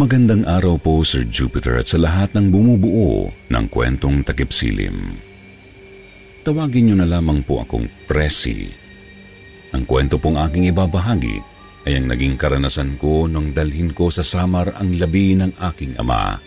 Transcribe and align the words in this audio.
Magandang 0.00 0.48
araw 0.48 0.80
po 0.80 1.04
Sir 1.04 1.28
Jupiter 1.28 1.76
at 1.76 1.92
sa 1.92 2.00
lahat 2.00 2.32
ng 2.32 2.48
bumubuo 2.48 3.28
ng 3.52 3.64
kwentong 3.68 4.24
takip 4.24 4.48
silim. 4.48 5.20
Tawagin 6.40 6.88
niyo 6.88 6.96
na 6.96 7.04
lamang 7.04 7.44
po 7.44 7.60
akong 7.60 7.84
Presi. 8.08 8.72
Ang 9.76 9.84
kwento 9.84 10.16
pong 10.16 10.40
aking 10.40 10.72
ibabahagi 10.72 11.44
ay 11.84 12.00
ang 12.00 12.08
naging 12.08 12.40
karanasan 12.40 12.96
ko 12.96 13.28
nung 13.28 13.52
dalhin 13.52 13.92
ko 13.92 14.08
sa 14.08 14.24
Samar 14.24 14.72
ang 14.80 14.96
labi 14.96 15.36
ng 15.36 15.60
aking 15.68 15.92
ama. 16.00 16.40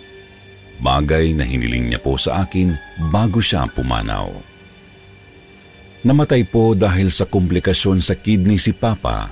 Bagay 0.81 1.37
na 1.37 1.45
hiniling 1.45 1.93
niya 1.93 2.01
po 2.01 2.17
sa 2.17 2.49
akin 2.49 2.73
bago 3.13 3.37
siya 3.37 3.69
pumanaw. 3.69 4.33
Namatay 6.01 6.41
po 6.49 6.73
dahil 6.73 7.13
sa 7.13 7.29
komplikasyon 7.29 8.01
sa 8.01 8.17
kidney 8.17 8.57
si 8.57 8.73
Papa 8.73 9.29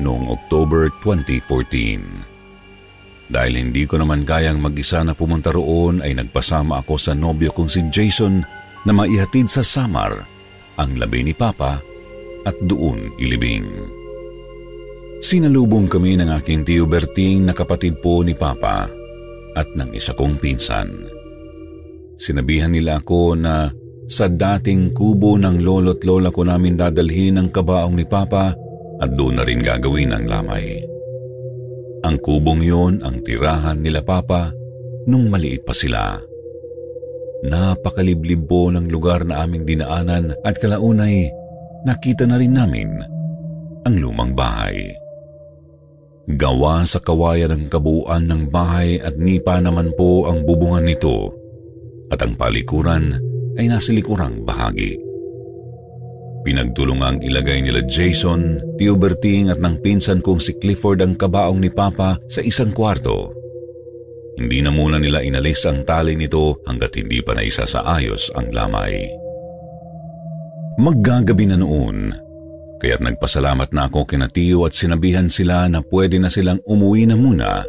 noong 0.00 0.32
October 0.32 0.88
2014. 1.04 2.33
Dahil 3.24 3.56
hindi 3.56 3.88
ko 3.88 3.96
naman 3.96 4.28
kayang 4.28 4.60
mag-isa 4.60 5.00
na 5.00 5.16
pumunta 5.16 5.48
roon 5.48 6.04
ay 6.04 6.12
nagpasama 6.12 6.84
ako 6.84 6.94
sa 7.00 7.12
nobyo 7.16 7.50
kong 7.56 7.70
si 7.72 7.80
Jason 7.88 8.44
na 8.84 8.92
maihatid 8.92 9.48
sa 9.48 9.64
Samar 9.64 10.12
ang 10.76 10.90
labi 11.00 11.24
ni 11.24 11.32
Papa 11.32 11.80
at 12.44 12.56
doon 12.60 13.16
ilibing. 13.16 13.64
Sinalubong 15.24 15.88
kami 15.88 16.20
ng 16.20 16.28
aking 16.36 16.68
tiyo 16.68 16.84
Berting 16.84 17.48
na 17.48 17.56
kapatid 17.56 17.96
po 18.04 18.20
ni 18.20 18.36
Papa 18.36 18.84
at 19.56 19.68
ng 19.72 19.96
isa 19.96 20.12
kong 20.12 20.36
pinsan. 20.36 21.08
Sinabihan 22.20 22.68
nila 22.68 23.00
ako 23.00 23.32
na 23.32 23.72
sa 24.04 24.28
dating 24.28 24.92
kubo 24.92 25.40
ng 25.40 25.64
lolo't 25.64 26.04
lola 26.04 26.28
ko 26.28 26.44
namin 26.44 26.76
dadalhin 26.76 27.40
ang 27.40 27.48
kabaong 27.48 27.96
ni 27.96 28.04
Papa 28.04 28.52
at 29.00 29.10
doon 29.16 29.40
na 29.40 29.48
rin 29.48 29.64
gagawin 29.64 30.12
ang 30.12 30.28
lamay. 30.28 30.93
Ang 32.04 32.20
kubong 32.20 32.60
yon 32.60 33.00
ang 33.00 33.24
tirahan 33.24 33.80
nila 33.80 34.04
Papa 34.04 34.52
nung 35.08 35.32
maliit 35.32 35.64
pa 35.64 35.72
sila. 35.72 36.20
Napakaliblib 37.48 38.44
po 38.44 38.68
ng 38.68 38.88
lugar 38.92 39.24
na 39.24 39.44
aming 39.44 39.64
dinaanan 39.64 40.36
at 40.44 40.56
kalaunay 40.60 41.28
nakita 41.88 42.28
na 42.28 42.36
rin 42.40 42.56
namin 42.56 42.88
ang 43.84 43.94
lumang 44.00 44.32
bahay. 44.32 44.92
Gawa 46.24 46.88
sa 46.88 47.04
kawayan 47.04 47.52
ng 47.52 47.64
kabuuan 47.68 48.24
ng 48.24 48.48
bahay 48.48 48.96
at 48.96 49.16
nipa 49.20 49.60
naman 49.60 49.92
po 49.92 50.24
ang 50.24 50.44
bubungan 50.48 50.88
nito 50.88 51.32
at 52.08 52.20
ang 52.24 52.32
palikuran 52.36 53.12
ay 53.60 53.68
nasa 53.68 53.92
likurang 53.92 54.40
bahagi. 54.40 55.03
Pinagtulungang 56.44 57.24
ilagay 57.24 57.64
nila 57.64 57.80
Jason, 57.88 58.60
Tio 58.76 59.00
Berting 59.00 59.48
at 59.48 59.64
ng 59.64 59.80
pinsan 59.80 60.20
kong 60.20 60.44
si 60.44 60.52
Clifford 60.60 61.00
ang 61.00 61.16
kabaong 61.16 61.56
ni 61.56 61.72
Papa 61.72 62.20
sa 62.28 62.44
isang 62.44 62.68
kwarto. 62.68 63.32
Hindi 64.36 64.60
na 64.60 64.68
muna 64.68 65.00
nila 65.00 65.24
inalis 65.24 65.64
ang 65.64 65.88
tali 65.88 66.20
nito 66.20 66.60
hanggat 66.68 67.00
hindi 67.00 67.24
pa 67.24 67.32
naisa 67.32 67.64
sa 67.64 67.80
ayos 67.96 68.28
ang 68.36 68.52
lamay. 68.52 69.08
Maggagabi 70.76 71.48
na 71.48 71.56
noon, 71.56 72.12
kaya't 72.82 73.00
nagpasalamat 73.00 73.72
na 73.72 73.88
ako 73.88 74.04
kina 74.04 74.28
Tio 74.28 74.68
at 74.68 74.76
sinabihan 74.76 75.32
sila 75.32 75.64
na 75.70 75.80
pwede 75.80 76.20
na 76.20 76.28
silang 76.28 76.60
umuwi 76.68 77.08
na 77.08 77.16
muna 77.16 77.64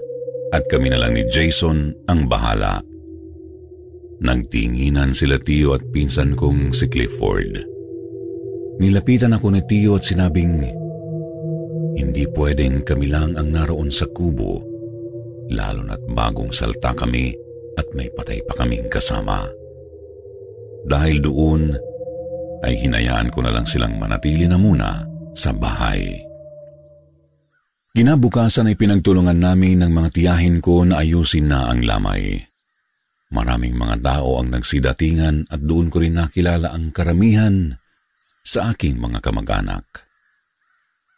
at 0.52 0.64
kami 0.68 0.92
na 0.92 1.00
lang 1.00 1.16
ni 1.16 1.24
Jason 1.32 1.96
ang 2.12 2.28
bahala. 2.28 2.84
Nagtinginan 4.20 5.16
sila 5.16 5.40
Tio 5.40 5.80
at 5.80 5.86
pinsan 5.96 6.36
kong 6.36 6.76
si 6.76 6.92
Clifford. 6.92 7.75
Nilapitan 8.76 9.32
ako 9.32 9.56
ni 9.56 9.62
Tio 9.64 9.96
at 9.96 10.04
sinabing, 10.04 10.60
hindi 11.96 12.24
pwedeng 12.36 12.84
kami 12.84 13.08
lang 13.08 13.40
ang 13.40 13.48
naroon 13.56 13.88
sa 13.88 14.04
kubo, 14.12 14.60
lalo 15.48 15.80
na't 15.88 16.04
bagong 16.12 16.52
salta 16.52 16.92
kami 16.92 17.32
at 17.80 17.88
may 17.96 18.12
patay 18.12 18.44
pa 18.44 18.52
kaming 18.60 18.92
kasama. 18.92 19.48
Dahil 20.84 21.24
doon, 21.24 21.72
ay 22.68 22.76
hinayaan 22.76 23.32
ko 23.32 23.40
na 23.46 23.56
lang 23.56 23.64
silang 23.64 23.96
manatili 23.96 24.44
na 24.44 24.60
muna 24.60 25.08
sa 25.32 25.56
bahay. 25.56 26.20
Kinabukasan 27.96 28.68
ay 28.68 28.76
pinagtulungan 28.76 29.40
namin 29.40 29.80
ng 29.80 29.92
mga 29.92 30.10
tiyahin 30.12 30.60
ko 30.60 30.84
na 30.84 31.00
ayusin 31.00 31.48
na 31.48 31.72
ang 31.72 31.80
lamay. 31.80 32.44
Maraming 33.32 33.72
mga 33.80 34.04
tao 34.04 34.44
ang 34.44 34.52
nagsidatingan 34.52 35.48
at 35.48 35.64
doon 35.64 35.88
ko 35.88 36.04
rin 36.04 36.20
nakilala 36.20 36.76
ang 36.76 36.92
karamihan 36.92 37.80
sa 38.46 38.70
aking 38.70 39.02
mga 39.02 39.26
kamag-anak. 39.26 40.06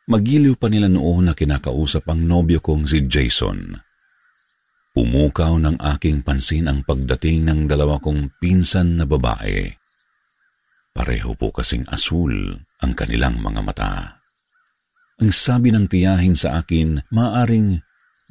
Magiliw 0.07 0.55
pa 0.55 0.71
nila 0.71 0.87
noon 0.87 1.27
na 1.27 1.33
kinakausap 1.35 2.07
ang 2.07 2.23
nobyo 2.23 2.63
kong 2.63 2.87
si 2.87 3.03
Jason. 3.11 3.75
Pumukaw 4.95 5.59
ng 5.59 5.77
aking 5.83 6.23
pansin 6.23 6.71
ang 6.71 6.87
pagdating 6.87 7.43
ng 7.43 7.59
dalawa 7.67 7.99
kong 7.99 8.39
pinsan 8.39 8.95
na 8.95 9.03
babae. 9.03 9.67
Pareho 10.95 11.35
po 11.35 11.51
kasing 11.51 11.85
asul 11.91 12.55
ang 12.81 12.91
kanilang 12.95 13.37
mga 13.43 13.61
mata. 13.61 13.93
Ang 15.19 15.29
sabi 15.35 15.75
ng 15.75 15.91
tiyahin 15.91 16.33
sa 16.39 16.63
akin, 16.63 17.03
maaring 17.11 17.77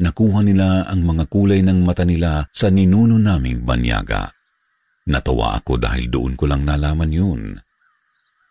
nakuha 0.00 0.40
nila 0.40 0.88
ang 0.88 1.04
mga 1.04 1.28
kulay 1.28 1.60
ng 1.60 1.84
mata 1.84 2.08
nila 2.08 2.48
sa 2.50 2.72
ninuno 2.72 3.20
naming 3.20 3.62
banyaga. 3.62 4.32
Natawa 5.06 5.60
ako 5.60 5.78
dahil 5.78 6.08
doon 6.10 6.34
ko 6.34 6.50
lang 6.50 6.66
nalaman 6.66 7.12
yun. 7.12 7.42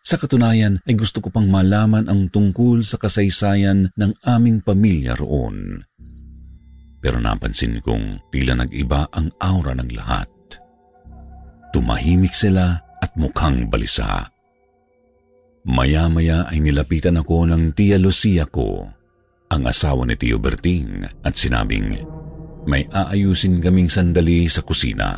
Sa 0.06 0.22
katunayan 0.22 0.78
ay 0.86 0.94
gusto 0.94 1.18
ko 1.18 1.34
pang 1.34 1.50
malaman 1.50 2.06
ang 2.06 2.30
tungkol 2.30 2.86
sa 2.86 3.02
kasaysayan 3.02 3.90
ng 3.98 4.12
aming 4.22 4.62
pamilya 4.62 5.18
roon. 5.18 5.82
Pero 7.02 7.18
napansin 7.18 7.82
kong 7.82 8.30
tila 8.30 8.54
nag-iba 8.54 9.10
ang 9.10 9.34
aura 9.42 9.74
ng 9.74 9.90
lahat. 9.98 10.30
Tumahimik 11.74 12.38
sila 12.38 12.78
at 13.02 13.18
mukhang 13.18 13.66
balisa. 13.66 14.30
Maya-maya 15.66 16.46
ay 16.54 16.62
nilapitan 16.62 17.18
ako 17.18 17.50
ng 17.50 17.74
tia 17.74 17.98
Lucia 17.98 18.46
ko, 18.46 18.86
ang 19.50 19.64
asawa 19.66 20.06
ni 20.06 20.14
Tio 20.14 20.38
Berting, 20.38 21.02
at 21.26 21.34
sinabing, 21.34 21.98
may 22.70 22.86
aayusin 22.94 23.58
kaming 23.58 23.90
sandali 23.90 24.46
sa 24.46 24.62
kusina. 24.62 25.18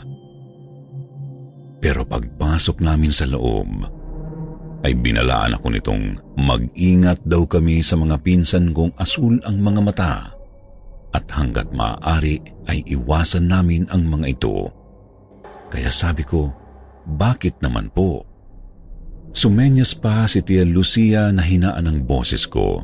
Pero 1.83 2.07
pagpasok 2.07 2.79
namin 2.79 3.11
sa 3.11 3.27
loob, 3.27 3.96
ay 4.85 4.93
binalaan 4.93 5.57
ako 5.57 5.73
nitong 5.73 6.03
mag-ingat 6.37 7.21
daw 7.25 7.49
kami 7.49 7.81
sa 7.81 7.97
mga 7.97 8.21
pinsan 8.21 8.75
kong 8.75 8.93
asul 8.99 9.41
ang 9.47 9.57
mga 9.57 9.81
mata 9.81 10.13
at 11.15 11.25
hanggat 11.33 11.71
maaari 11.73 12.37
ay 12.69 12.85
iwasan 12.85 13.49
namin 13.49 13.89
ang 13.89 14.05
mga 14.05 14.37
ito. 14.37 14.69
Kaya 15.73 15.89
sabi 15.89 16.21
ko, 16.21 16.53
bakit 17.07 17.57
naman 17.63 17.89
po? 17.89 18.21
Sumenyas 19.33 19.97
pa 19.97 20.29
si 20.29 20.43
Tia 20.45 20.63
Lucia 20.63 21.29
na 21.33 21.43
hinaan 21.43 21.87
ang 21.89 21.99
boses 22.05 22.45
ko 22.45 22.83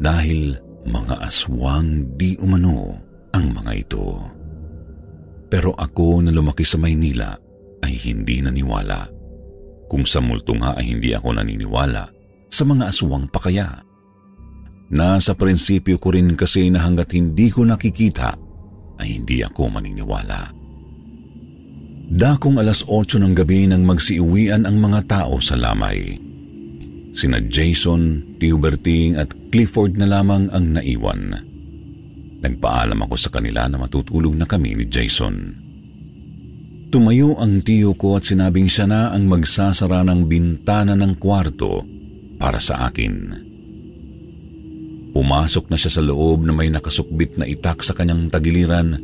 dahil 0.00 0.56
mga 0.86 1.20
aswang 1.20 2.16
di 2.16 2.36
umano 2.40 2.96
ang 3.36 3.52
mga 3.52 3.72
ito. 3.76 4.06
Pero 5.50 5.74
ako 5.74 6.24
na 6.24 6.30
lumaki 6.30 6.62
sa 6.62 6.78
Maynila 6.78 7.34
ay 7.82 7.92
hindi 7.98 8.38
naniwala. 8.40 9.19
Kung 9.90 10.06
sa 10.06 10.22
multo 10.22 10.54
nga 10.54 10.78
ay 10.78 10.94
hindi 10.94 11.10
ako 11.10 11.34
naniniwala 11.34 12.06
sa 12.46 12.62
mga 12.62 12.94
aswang 12.94 13.26
pa 13.26 13.42
kaya. 13.42 13.82
Nasa 14.94 15.34
prinsipyo 15.34 15.98
ko 15.98 16.14
rin 16.14 16.38
kasi 16.38 16.70
na 16.70 16.86
hanggat 16.86 17.10
hindi 17.14 17.50
ko 17.50 17.66
nakikita 17.66 18.38
ay 19.02 19.18
hindi 19.18 19.42
ako 19.42 19.66
maniniwala. 19.66 20.50
Dakong 22.10 22.58
alas 22.58 22.82
8 22.86 23.22
ng 23.22 23.34
gabi 23.38 23.70
nang 23.70 23.86
magsiuwian 23.86 24.66
ang 24.66 24.82
mga 24.82 25.06
tao 25.06 25.38
sa 25.38 25.54
lamay. 25.54 26.18
Sina 27.14 27.38
Jason, 27.42 28.34
Tiuberting 28.42 29.14
at 29.14 29.30
Clifford 29.54 29.94
na 29.94 30.10
lamang 30.10 30.50
ang 30.50 30.74
naiwan. 30.74 31.38
Nagpaalam 32.42 32.98
ako 33.06 33.14
sa 33.14 33.30
kanila 33.30 33.70
na 33.70 33.78
matutulog 33.78 34.34
na 34.34 34.46
kami 34.46 34.74
ni 34.74 34.86
Jason. 34.90 35.54
Tumayo 36.90 37.38
ang 37.38 37.62
tiyo 37.62 37.94
ko 37.94 38.18
at 38.18 38.26
sinabing 38.26 38.66
siya 38.66 38.90
na 38.90 39.14
ang 39.14 39.30
magsasara 39.30 40.02
ng 40.02 40.26
bintana 40.26 40.98
ng 40.98 41.22
kwarto 41.22 41.86
para 42.34 42.58
sa 42.58 42.90
akin. 42.90 43.46
Pumasok 45.14 45.70
na 45.70 45.78
siya 45.78 45.90
sa 45.94 46.02
loob 46.02 46.42
na 46.42 46.50
may 46.50 46.66
nakasukbit 46.66 47.38
na 47.38 47.46
itak 47.46 47.86
sa 47.86 47.94
kanyang 47.94 48.26
tagiliran 48.26 48.98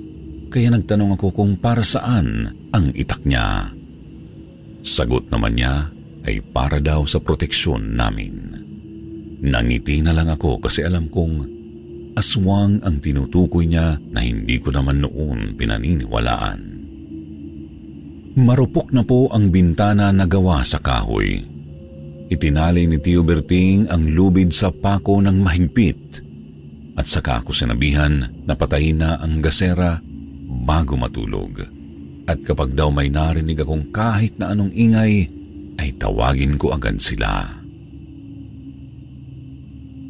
kaya 0.51 0.75
nagtanong 0.75 1.15
ako 1.15 1.31
kung 1.31 1.63
para 1.63 1.87
saan 1.87 2.51
ang 2.75 2.91
itak 2.91 3.23
niya. 3.23 3.71
Sagot 4.83 5.31
naman 5.31 5.55
niya 5.55 5.87
ay 6.27 6.43
para 6.43 6.83
daw 6.83 7.07
sa 7.07 7.23
proteksyon 7.23 7.95
namin. 7.95 8.51
Nangiti 9.47 10.03
na 10.03 10.11
lang 10.11 10.27
ako 10.27 10.59
kasi 10.59 10.83
alam 10.83 11.07
kong 11.07 11.55
aswang 12.19 12.83
ang 12.83 12.99
tinutukoy 12.99 13.71
niya 13.71 13.95
na 14.11 14.27
hindi 14.27 14.59
ko 14.59 14.75
naman 14.75 15.07
noon 15.07 15.55
pinaniniwalaan. 15.55 16.76
Marupok 18.37 18.93
na 18.93 19.01
po 19.01 19.33
ang 19.33 19.49
bintana 19.49 20.13
na 20.13 20.29
gawa 20.29 20.61
sa 20.61 20.77
kahoy. 20.77 21.41
Itinali 22.29 22.85
ni 22.85 23.01
Tio 23.01 23.25
Berting 23.25 23.89
ang 23.89 24.13
lubid 24.13 24.53
sa 24.53 24.69
pako 24.69 25.25
ng 25.25 25.41
mahigpit 25.41 26.21
at 27.01 27.09
saka 27.09 27.41
ako 27.41 27.57
sinabihan 27.57 28.29
na 28.45 28.53
patayin 28.53 29.01
na 29.01 29.17
ang 29.17 29.41
gasera 29.41 29.97
bago 30.69 31.01
matulog. 31.01 31.65
At 32.29 32.45
kapag 32.45 32.77
daw 32.77 32.93
may 32.93 33.09
narinig 33.09 33.57
akong 33.57 33.89
kahit 33.89 34.37
na 34.37 34.53
anong 34.53 34.77
ingay, 34.77 35.33
ay 35.81 35.97
tawagin 35.97 36.61
ko 36.61 36.77
agad 36.77 37.01
sila. 37.01 37.41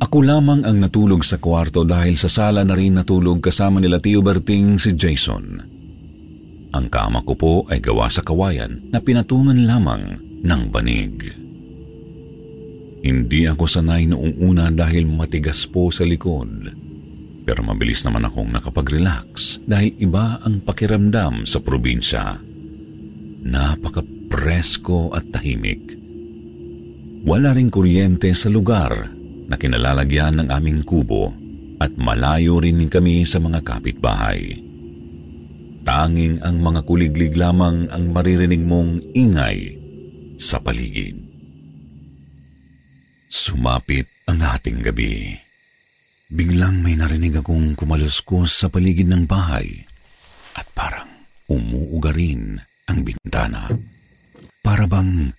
Ako 0.02 0.18
lamang 0.26 0.66
ang 0.66 0.82
natulog 0.82 1.22
sa 1.22 1.38
kwarto 1.38 1.86
dahil 1.86 2.18
sa 2.18 2.26
sala 2.26 2.66
na 2.66 2.74
rin 2.74 2.98
natulog 2.98 3.38
kasama 3.38 3.78
nila 3.78 4.02
Tio 4.02 4.18
Berting 4.18 4.82
si 4.82 4.98
Jason. 4.98 5.75
Ang 6.76 6.92
kama 6.92 7.24
ko 7.24 7.32
po 7.32 7.54
ay 7.72 7.80
gawa 7.80 8.04
sa 8.12 8.20
kawayan 8.20 8.92
na 8.92 9.00
pinatungan 9.00 9.56
lamang 9.64 10.20
ng 10.44 10.62
banig. 10.68 11.24
Hindi 13.00 13.48
ako 13.48 13.64
sanay 13.64 14.04
noong 14.04 14.36
una 14.44 14.68
dahil 14.68 15.08
matigas 15.08 15.64
po 15.64 15.88
sa 15.88 16.04
likod. 16.04 16.68
Pero 17.48 17.64
mabilis 17.64 18.04
naman 18.04 18.28
akong 18.28 18.52
nakapag-relax 18.52 19.64
dahil 19.64 19.96
iba 19.96 20.36
ang 20.44 20.60
pakiramdam 20.60 21.48
sa 21.48 21.64
probinsya. 21.64 22.44
Napaka-presko 23.46 25.16
at 25.16 25.32
tahimik. 25.32 25.96
Wala 27.24 27.56
ring 27.56 27.72
kuryente 27.72 28.36
sa 28.36 28.52
lugar 28.52 28.92
na 29.48 29.56
kinalalagyan 29.56 30.44
ng 30.44 30.48
aming 30.52 30.84
kubo 30.84 31.32
at 31.80 31.96
malayo 31.96 32.60
rin 32.60 32.84
kami 32.84 33.24
sa 33.24 33.40
mga 33.40 33.64
kapitbahay. 33.64 34.65
Tanging 35.86 36.42
ang 36.42 36.58
mga 36.58 36.82
kuliglig 36.82 37.38
lamang 37.38 37.86
ang 37.94 38.10
maririnig 38.10 38.58
mong 38.58 39.14
ingay 39.14 39.78
sa 40.34 40.58
paligid. 40.58 41.14
Sumapit 43.30 44.10
ang 44.26 44.42
ating 44.42 44.82
gabi. 44.82 45.38
Biglang 46.26 46.82
may 46.82 46.98
narinig 46.98 47.38
akong 47.38 47.78
kumaluskos 47.78 48.50
sa 48.50 48.66
paligid 48.66 49.06
ng 49.06 49.30
bahay 49.30 49.86
at 50.58 50.66
parang 50.74 51.06
umuuga 51.46 52.10
rin 52.10 52.58
ang 52.90 53.06
bintana. 53.06 53.70
Para 54.66 54.90
bang 54.90 55.30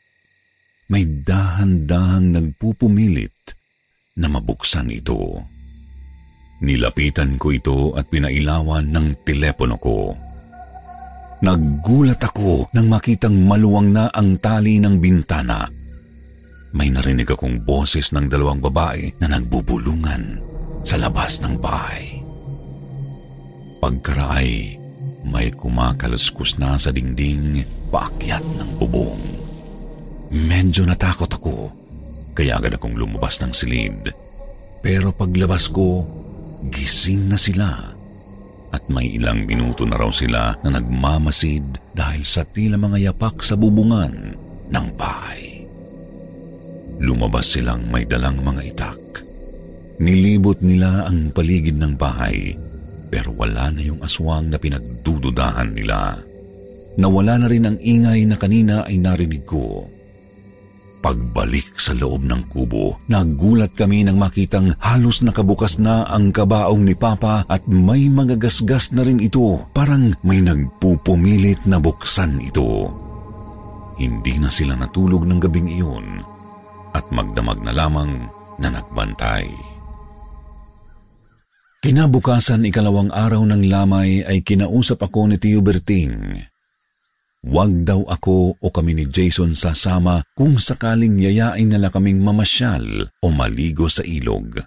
may 0.87 1.03
dahan-dahang 1.03 2.31
nagpupumilit 2.31 3.35
na 4.15 4.31
mabuksan 4.31 4.95
ito. 4.95 5.43
Nilapitan 6.63 7.35
ko 7.35 7.51
ito 7.51 7.79
at 7.99 8.07
pinailawan 8.07 8.87
ng 8.95 9.27
telepono 9.27 9.75
ko. 9.75 10.26
Naggulat 11.37 12.17
ako 12.17 12.73
nang 12.73 12.89
makitang 12.89 13.37
maluwang 13.45 13.93
na 13.93 14.09
ang 14.09 14.41
tali 14.41 14.81
ng 14.81 14.97
bintana. 14.97 15.69
May 16.73 16.89
narinig 16.89 17.29
akong 17.29 17.61
boses 17.61 18.09
ng 18.09 18.25
dalawang 18.25 18.57
babae 18.57 19.13
na 19.21 19.37
nagbubulungan 19.37 20.41
sa 20.81 20.97
labas 20.97 21.37
ng 21.45 21.53
bahay. 21.61 22.25
Pagkaraay, 23.77 24.81
may 25.29 25.53
kumakaluskus 25.53 26.57
na 26.57 26.73
sa 26.81 26.89
dingding 26.89 27.61
paakyat 27.93 28.41
ng 28.41 28.69
bubong. 28.81 29.21
Medyo 30.33 30.89
natakot 30.89 31.29
ako, 31.29 31.69
kaya 32.33 32.57
agad 32.57 32.81
akong 32.81 32.97
lumabas 32.97 33.37
ng 33.45 33.53
silid. 33.53 34.09
Pero 34.81 35.13
paglabas 35.13 35.69
ko, 35.69 36.01
gising 36.65 37.29
na 37.29 37.37
sila 37.37 37.96
at 38.73 38.83
may 38.91 39.15
ilang 39.15 39.47
minuto 39.47 39.87
na 39.87 39.95
raw 39.95 40.11
sila 40.11 40.55
na 40.63 40.69
nagmamasid 40.75 41.95
dahil 41.95 42.23
sa 42.27 42.43
tila 42.43 42.75
mga 42.75 43.11
yapak 43.11 43.39
sa 43.43 43.55
bubungan 43.55 44.35
ng 44.67 44.87
bahay. 44.99 45.63
Lumabas 46.97 47.53
silang 47.53 47.87
may 47.87 48.03
dalang 48.03 48.41
mga 48.41 48.61
itak 48.73 49.07
Nilibot 49.97 50.61
nila 50.61 51.09
ang 51.09 51.33
paligid 51.33 51.81
ng 51.81 51.97
bahay 51.97 52.53
pero 53.09 53.33
wala 53.33 53.73
na 53.73 53.81
yung 53.81 53.97
aswang 54.05 54.53
na 54.53 54.61
pinagdududahan 54.61 55.73
nila. 55.73 56.21
Nawala 57.01 57.41
na 57.41 57.47
rin 57.49 57.65
ang 57.65 57.77
ingay 57.81 58.29
na 58.29 58.37
kanina 58.37 58.85
ay 58.85 59.01
narinig 59.01 59.41
ko. 59.47 59.89
Pagbalik 61.07 61.79
sa 61.79 61.95
loob 61.95 62.27
ng 62.27 62.51
kubo, 62.51 62.99
nagulat 63.07 63.71
kami 63.79 64.03
nang 64.03 64.19
makitang 64.19 64.75
halos 64.83 65.23
nakabukas 65.23 65.79
na 65.79 66.03
ang 66.03 66.35
kabaong 66.35 66.83
ni 66.83 66.99
Papa 66.99 67.47
at 67.47 67.63
may 67.63 68.11
magagasgas 68.11 68.91
na 68.91 69.07
rin 69.07 69.23
ito. 69.23 69.63
Parang 69.71 70.11
may 70.27 70.43
nagpupumilit 70.43 71.63
na 71.63 71.79
buksan 71.79 72.43
ito. 72.43 72.91
Hindi 73.95 74.35
na 74.35 74.51
sila 74.51 74.75
natulog 74.75 75.23
ng 75.23 75.39
gabing 75.39 75.71
iyon 75.79 76.19
at 76.91 77.07
magdamag 77.07 77.63
na 77.63 77.71
lamang 77.71 78.27
na 78.59 78.67
nagbantay. 78.67 79.47
Kinabukasan 81.87 82.67
ikalawang 82.67 83.15
araw 83.15 83.47
ng 83.47 83.63
lamay 83.71 84.27
ay 84.27 84.43
kinausap 84.43 85.07
ako 85.07 85.31
ni 85.31 85.39
Tio 85.39 85.63
Berting. 85.63 86.43
Huwag 87.47 87.87
daw 87.87 88.03
ako 88.11 88.59
o 88.59 88.67
kami 88.67 88.91
ni 88.91 89.05
Jason 89.07 89.55
sasama 89.55 90.19
kung 90.35 90.59
sakaling 90.59 91.15
yayain 91.15 91.71
nila 91.71 91.87
kaming 91.87 92.19
mamasyal 92.19 93.07
o 93.23 93.25
maligo 93.31 93.87
sa 93.87 94.03
ilog. 94.03 94.59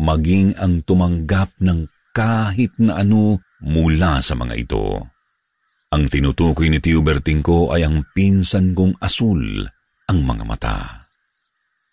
Maging 0.00 0.56
ang 0.56 0.80
tumanggap 0.88 1.52
ng 1.60 1.84
kahit 2.16 2.72
na 2.80 3.04
ano 3.04 3.44
mula 3.60 4.24
sa 4.24 4.32
mga 4.32 4.56
ito. 4.56 5.04
Ang 5.92 6.08
tinutukoy 6.08 6.72
ni 6.72 6.80
Tio 6.80 7.04
Berting 7.04 7.44
ko 7.44 7.76
ay 7.76 7.84
ang 7.84 8.00
pinsan 8.16 8.72
kong 8.72 9.04
asul 9.04 9.68
ang 10.08 10.18
mga 10.24 10.44
mata. 10.48 10.78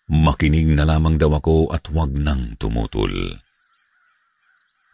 Makinig 0.08 0.72
na 0.72 0.88
lamang 0.88 1.20
daw 1.20 1.36
ako 1.36 1.76
at 1.76 1.84
huwag 1.92 2.08
nang 2.16 2.56
tumutol. 2.56 3.36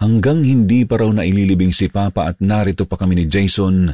Hanggang 0.02 0.42
hindi 0.42 0.82
pa 0.82 0.98
raw 0.98 1.10
naililibing 1.14 1.70
si 1.70 1.86
Papa 1.86 2.26
at 2.26 2.42
narito 2.42 2.86
pa 2.86 2.98
kami 2.98 3.22
ni 3.22 3.24
Jason, 3.26 3.90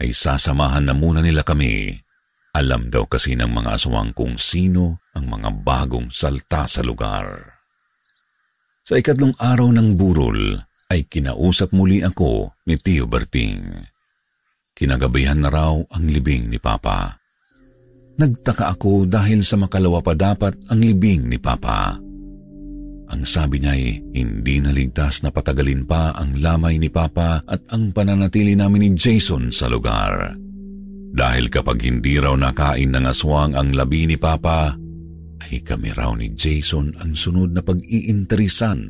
ay 0.00 0.12
sasamahan 0.12 0.84
na 0.84 0.94
muna 0.96 1.24
nila 1.24 1.40
kami. 1.40 1.96
Alam 2.56 2.88
daw 2.88 3.04
kasi 3.04 3.36
ng 3.36 3.48
mga 3.52 3.76
aswang 3.76 4.16
kung 4.16 4.40
sino 4.40 5.04
ang 5.12 5.28
mga 5.28 5.52
bagong 5.60 6.08
salta 6.08 6.64
sa 6.64 6.80
lugar. 6.80 7.56
Sa 8.86 8.96
ikatlong 8.96 9.36
araw 9.36 9.68
ng 9.74 9.98
burol, 9.98 10.56
ay 10.86 11.04
kinausap 11.04 11.74
muli 11.74 12.00
ako 12.00 12.54
ni 12.70 12.78
Tio 12.78 13.04
Berting. 13.10 13.74
Kinagabihan 14.76 15.40
na 15.42 15.50
raw 15.50 15.74
ang 15.74 16.04
libing 16.06 16.46
ni 16.52 16.62
Papa. 16.62 17.18
Nagtaka 18.16 18.72
ako 18.78 19.04
dahil 19.04 19.44
sa 19.44 19.60
makalawa 19.60 20.00
pa 20.00 20.16
dapat 20.16 20.56
ang 20.72 20.80
libing 20.80 21.28
ni 21.28 21.36
Papa. 21.36 22.05
Ang 23.06 23.22
sabi 23.22 23.62
niya 23.62 23.78
ay 23.78 24.02
hindi 24.18 24.58
naligtas 24.58 25.22
na 25.22 25.30
patagalin 25.30 25.86
pa 25.86 26.10
ang 26.18 26.34
lamay 26.42 26.82
ni 26.82 26.90
Papa 26.90 27.38
at 27.46 27.62
ang 27.70 27.94
pananatili 27.94 28.58
namin 28.58 28.82
ni 28.82 28.90
Jason 28.98 29.54
sa 29.54 29.70
lugar. 29.70 30.34
Dahil 31.16 31.46
kapag 31.48 31.86
hindi 31.86 32.18
raw 32.18 32.34
nakain 32.34 32.92
ng 32.92 33.06
aswang 33.06 33.54
ang 33.54 33.72
labi 33.72 34.10
ni 34.10 34.18
Papa, 34.18 34.74
ay 35.46 35.62
kami 35.62 35.94
raw 35.94 36.12
ni 36.18 36.34
Jason 36.34 36.92
ang 36.98 37.14
sunod 37.14 37.54
na 37.54 37.62
pag-iinteresan 37.62 38.80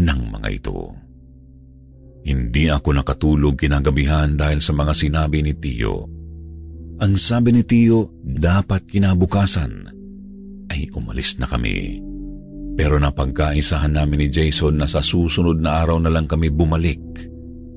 ng 0.00 0.20
mga 0.32 0.48
ito. 0.48 0.96
Hindi 2.24 2.72
ako 2.72 2.88
nakatulog 2.98 3.54
kinagabihan 3.60 4.34
dahil 4.34 4.64
sa 4.64 4.72
mga 4.72 4.92
sinabi 4.96 5.44
ni 5.44 5.52
Tio. 5.54 6.08
Ang 6.98 7.14
sabi 7.14 7.54
ni 7.54 7.62
Tio, 7.62 8.10
dapat 8.24 8.88
kinabukasan 8.90 9.72
ay 10.72 10.90
umalis 10.98 11.38
na 11.38 11.46
kami. 11.46 12.07
Pero 12.78 12.94
napagkaisahan 13.02 13.98
namin 13.98 14.22
ni 14.22 14.28
Jason 14.30 14.78
na 14.78 14.86
sa 14.86 15.02
susunod 15.02 15.58
na 15.58 15.82
araw 15.82 15.98
na 15.98 16.14
lang 16.14 16.30
kami 16.30 16.46
bumalik 16.46 17.02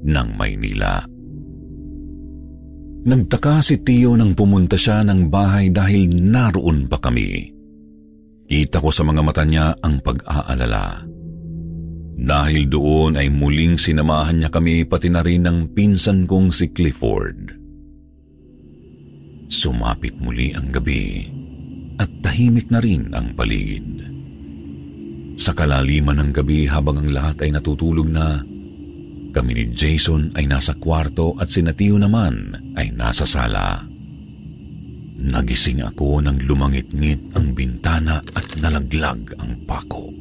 ng 0.06 0.30
Maynila. 0.38 1.02
Nagtaka 3.02 3.66
si 3.66 3.82
Tio 3.82 4.14
nang 4.14 4.38
pumunta 4.38 4.78
siya 4.78 5.02
ng 5.02 5.26
bahay 5.26 5.74
dahil 5.74 6.06
naroon 6.22 6.86
pa 6.86 7.02
kami. 7.02 7.50
Kita 8.46 8.78
ko 8.78 8.94
sa 8.94 9.02
mga 9.02 9.26
mata 9.26 9.42
niya 9.42 9.74
ang 9.82 10.06
pag-aalala. 10.06 11.02
Dahil 12.22 12.70
doon 12.70 13.18
ay 13.18 13.34
muling 13.34 13.82
sinamahan 13.82 14.38
niya 14.38 14.54
kami 14.54 14.86
pati 14.86 15.10
na 15.10 15.26
rin 15.26 15.50
ng 15.50 15.74
pinsan 15.74 16.30
kong 16.30 16.54
si 16.54 16.70
Clifford. 16.70 17.58
Sumapit 19.50 20.14
muli 20.22 20.54
ang 20.54 20.70
gabi 20.70 21.26
at 21.98 22.12
tahimik 22.22 22.70
na 22.70 22.78
rin 22.78 23.10
ang 23.18 23.34
paligid. 23.34 24.11
Sa 25.42 25.58
kalaliman 25.58 26.22
ng 26.22 26.32
gabi 26.38 26.70
habang 26.70 27.02
ang 27.02 27.10
lahat 27.10 27.42
ay 27.42 27.50
natutulog 27.50 28.06
na, 28.06 28.46
kami 29.34 29.52
ni 29.58 29.66
Jason 29.74 30.30
ay 30.38 30.46
nasa 30.46 30.78
kwarto 30.78 31.34
at 31.42 31.50
si 31.50 31.66
Natio 31.66 31.98
naman 31.98 32.54
ay 32.78 32.94
nasa 32.94 33.26
sala. 33.26 33.82
Nagising 35.18 35.82
ako 35.82 36.22
nang 36.22 36.38
lumangit-ngit 36.46 37.34
ang 37.34 37.58
bintana 37.58 38.22
at 38.22 38.46
nalaglag 38.62 39.34
ang 39.42 39.58
pako. 39.66 40.14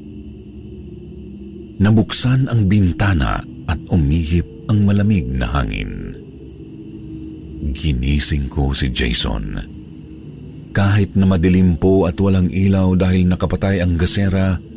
Nabuksan 1.84 2.48
ang 2.48 2.64
bintana 2.64 3.44
at 3.68 3.80
umihip 3.92 4.48
ang 4.72 4.88
malamig 4.88 5.28
na 5.28 5.52
hangin. 5.52 6.16
Ginising 7.76 8.48
ko 8.48 8.72
si 8.72 8.88
Jason. 8.88 9.60
Kahit 10.72 11.12
na 11.12 11.28
madilim 11.28 11.76
po 11.76 12.08
at 12.08 12.16
walang 12.16 12.48
ilaw 12.48 12.96
dahil 12.96 13.28
nakapatay 13.28 13.84
ang 13.84 14.00
gasera, 14.00 14.69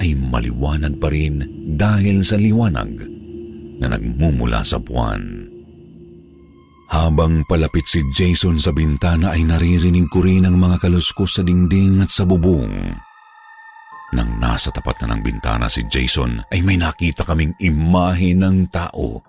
ay 0.00 0.16
maliwanag 0.16 0.96
pa 0.96 1.12
rin 1.12 1.42
dahil 1.76 2.22
sa 2.22 2.38
liwanag 2.38 2.90
na 3.82 3.92
nagmumula 3.92 4.62
sa 4.62 4.78
buwan. 4.78 5.50
Habang 6.92 7.48
palapit 7.48 7.88
si 7.88 8.04
Jason 8.12 8.60
sa 8.60 8.68
bintana 8.68 9.32
ay 9.32 9.48
naririnig 9.48 10.12
ko 10.12 10.20
rin 10.20 10.44
ang 10.44 10.60
mga 10.60 10.76
kaluskos 10.86 11.40
sa 11.40 11.42
dingding 11.42 12.04
at 12.04 12.12
sa 12.12 12.28
bubong. 12.28 12.92
Nang 14.12 14.30
nasa 14.36 14.68
tapat 14.68 15.00
na 15.00 15.16
ng 15.16 15.24
bintana 15.24 15.72
si 15.72 15.88
Jason 15.88 16.44
ay 16.52 16.60
may 16.60 16.76
nakita 16.76 17.24
kaming 17.24 17.56
imahe 17.56 18.36
ng 18.36 18.68
tao 18.68 19.24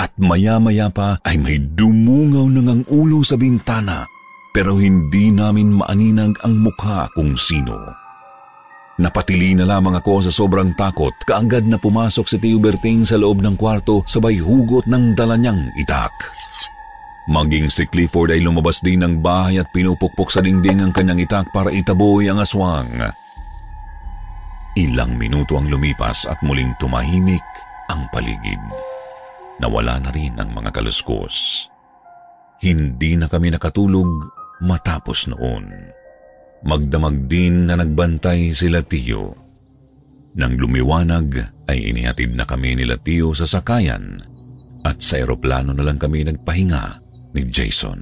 at 0.00 0.16
maya-maya 0.16 0.88
pa 0.88 1.20
ay 1.28 1.36
may 1.36 1.60
dumungaw 1.60 2.48
ng 2.48 2.66
ang 2.72 2.82
ulo 2.88 3.20
sa 3.20 3.36
bintana 3.36 4.08
pero 4.56 4.80
hindi 4.80 5.28
namin 5.28 5.76
maaninag 5.76 6.40
ang 6.40 6.62
mukha 6.62 7.10
kung 7.12 7.36
sino. 7.36 8.03
Napatili 8.94 9.58
na 9.58 9.66
lamang 9.66 9.98
ako 9.98 10.30
sa 10.30 10.32
sobrang 10.32 10.70
takot 10.78 11.10
kaagad 11.26 11.66
na 11.66 11.82
pumasok 11.82 12.30
si 12.30 12.38
Tio 12.38 12.62
Berting 12.62 13.02
sa 13.02 13.18
loob 13.18 13.42
ng 13.42 13.58
kwarto 13.58 14.06
sabay 14.06 14.38
hugot 14.38 14.86
ng 14.86 15.18
dala 15.18 15.34
niyang 15.34 15.66
itak. 15.74 16.14
Maging 17.26 17.72
si 17.72 17.90
Clifford 17.90 18.30
ay 18.30 18.44
lumabas 18.44 18.78
din 18.78 19.02
ng 19.02 19.18
bahay 19.18 19.58
at 19.58 19.66
pinupukpok 19.74 20.30
sa 20.30 20.38
dingding 20.38 20.78
ang 20.78 20.94
kanyang 20.94 21.26
itak 21.26 21.50
para 21.50 21.74
itaboy 21.74 22.30
ang 22.30 22.38
aswang. 22.38 22.86
Ilang 24.78 25.18
minuto 25.18 25.58
ang 25.58 25.66
lumipas 25.66 26.30
at 26.30 26.38
muling 26.46 26.78
tumahimik 26.78 27.42
ang 27.90 28.06
paligid. 28.14 28.62
Nawala 29.58 29.98
na 30.06 30.10
rin 30.14 30.38
ang 30.38 30.54
mga 30.54 30.70
kaluskos. 30.70 31.66
Hindi 32.62 33.18
na 33.18 33.26
kami 33.26 33.50
nakatulog 33.50 34.06
matapos 34.62 35.26
noon. 35.26 35.66
Magdamag 36.64 37.28
din 37.28 37.68
na 37.68 37.76
nagbantay 37.76 38.56
sila 38.56 38.80
Tiyo. 38.80 39.36
Nang 40.40 40.56
lumiwanag 40.56 41.36
ay 41.68 41.92
inihatid 41.92 42.32
na 42.32 42.48
kami 42.48 42.72
nila 42.72 42.96
Tiyo 42.96 43.36
sa 43.36 43.44
sakayan 43.44 44.24
at 44.80 44.96
sa 45.04 45.20
eroplano 45.20 45.76
na 45.76 45.84
lang 45.84 46.00
kami 46.00 46.24
nagpahinga 46.24 47.04
ni 47.36 47.44
Jason. 47.52 48.00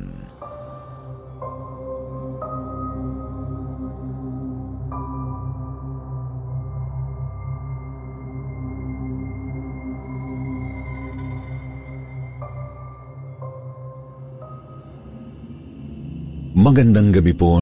Magandang 16.54 17.10
gabi 17.10 17.34
po 17.34 17.61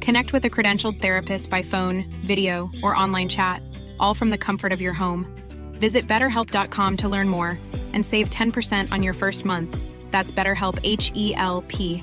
Connect 0.00 0.32
with 0.32 0.48
a 0.48 0.50
credentialed 0.50 1.04
therapist 1.04 1.52
by 1.52 1.60
phone, 1.60 2.08
video, 2.24 2.72
or 2.82 2.96
online 2.96 3.28
chat, 3.28 3.60
all 4.00 4.16
from 4.16 4.32
the 4.32 4.40
comfort 4.40 4.72
of 4.72 4.80
your 4.80 4.96
home. 4.96 5.28
Visit 5.76 6.08
betterhelp.com 6.08 6.96
to 7.04 7.08
learn 7.08 7.28
more 7.28 7.60
and 7.92 8.00
save 8.04 8.32
10% 8.32 8.92
on 8.92 9.04
your 9.04 9.12
first 9.12 9.44
month. 9.44 9.76
That's 10.10 10.32
BetterHelp 10.32 10.80
H 10.84 11.12
E 11.14 11.36
L 11.36 11.62
P. 11.68 12.02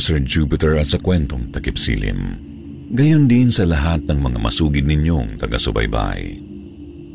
Sir 0.00 0.18
Jupiter 0.18 0.80
at 0.80 0.90
sa 0.90 0.98
kwentong 0.98 1.52
takip 1.52 1.76
silim. 1.76 2.40
Gayon 2.96 3.28
din 3.28 3.52
sa 3.52 3.68
lahat 3.68 4.08
ng 4.08 4.18
mga 4.18 4.38
masugid 4.40 4.82
ninyong 4.88 5.38
taga-subaybay. 5.38 6.40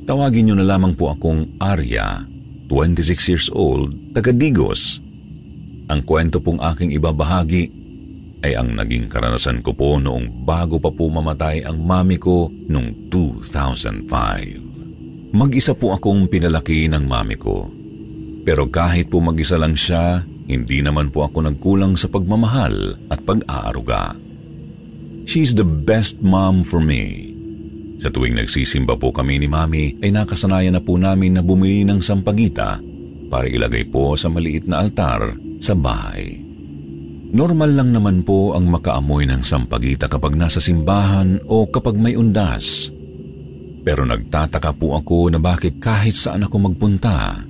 Tawagin 0.07 0.47
niyo 0.47 0.55
na 0.55 0.63
lamang 0.63 0.95
po 0.95 1.11
akong 1.11 1.59
Arya, 1.59 2.23
26 2.71 3.27
years 3.27 3.47
old, 3.51 3.91
taga 4.15 4.31
Digos. 4.31 5.03
Ang 5.91 6.05
kwento 6.07 6.39
pong 6.39 6.63
aking 6.63 6.95
ibabahagi 6.95 7.86
ay 8.45 8.53
ang 8.53 8.77
naging 8.77 9.09
karanasan 9.09 9.65
ko 9.65 9.73
po 9.73 9.97
noong 9.97 10.45
bago 10.45 10.77
pa 10.77 10.93
po 10.93 11.09
mamatay 11.09 11.65
ang 11.65 11.81
mami 11.81 12.21
ko 12.21 12.49
noong 12.49 13.09
2005. 13.09 15.33
Mag-isa 15.33 15.73
po 15.73 15.97
akong 15.97 16.29
pinalaki 16.29 16.85
ng 16.87 17.03
mami 17.03 17.35
ko. 17.35 17.67
Pero 18.47 18.71
kahit 18.71 19.11
po 19.11 19.19
mag-isa 19.19 19.59
lang 19.59 19.75
siya, 19.75 20.23
hindi 20.47 20.79
naman 20.79 21.11
po 21.11 21.27
ako 21.27 21.51
nagkulang 21.51 21.99
sa 21.99 22.07
pagmamahal 22.07 22.95
at 23.11 23.19
pag-aaruga. 23.27 24.15
She's 25.27 25.51
the 25.51 25.67
best 25.67 26.23
mom 26.23 26.63
for 26.63 26.79
me. 26.79 27.35
Sa 27.99 28.07
tuwing 28.07 28.39
nagsisimba 28.39 28.95
po 28.95 29.11
kami 29.11 29.43
ni 29.43 29.51
Mami 29.51 29.99
ay 29.99 30.15
nakasanayan 30.15 30.77
na 30.77 30.83
po 30.85 30.95
namin 30.95 31.35
na 31.35 31.43
bumili 31.43 31.83
ng 31.83 31.99
sampagita 31.99 32.79
para 33.27 33.51
ilagay 33.51 33.83
po 33.91 34.15
sa 34.15 34.31
maliit 34.31 34.63
na 34.63 34.87
altar 34.87 35.35
sa 35.59 35.75
bahay. 35.75 36.46
Normal 37.27 37.75
lang 37.75 37.91
naman 37.91 38.23
po 38.23 38.55
ang 38.55 38.71
makaamoy 38.71 39.27
ng 39.27 39.43
sampagita 39.43 40.07
kapag 40.07 40.39
nasa 40.39 40.63
simbahan 40.63 41.43
o 41.43 41.67
kapag 41.67 41.99
may 41.99 42.15
undas. 42.15 42.87
Pero 43.83 44.07
nagtataka 44.07 44.71
po 44.75 44.95
ako 44.95 45.35
na 45.35 45.39
bakit 45.39 45.79
kahit 45.83 46.15
saan 46.15 46.47
ako 46.47 46.71
magpunta 46.71 47.43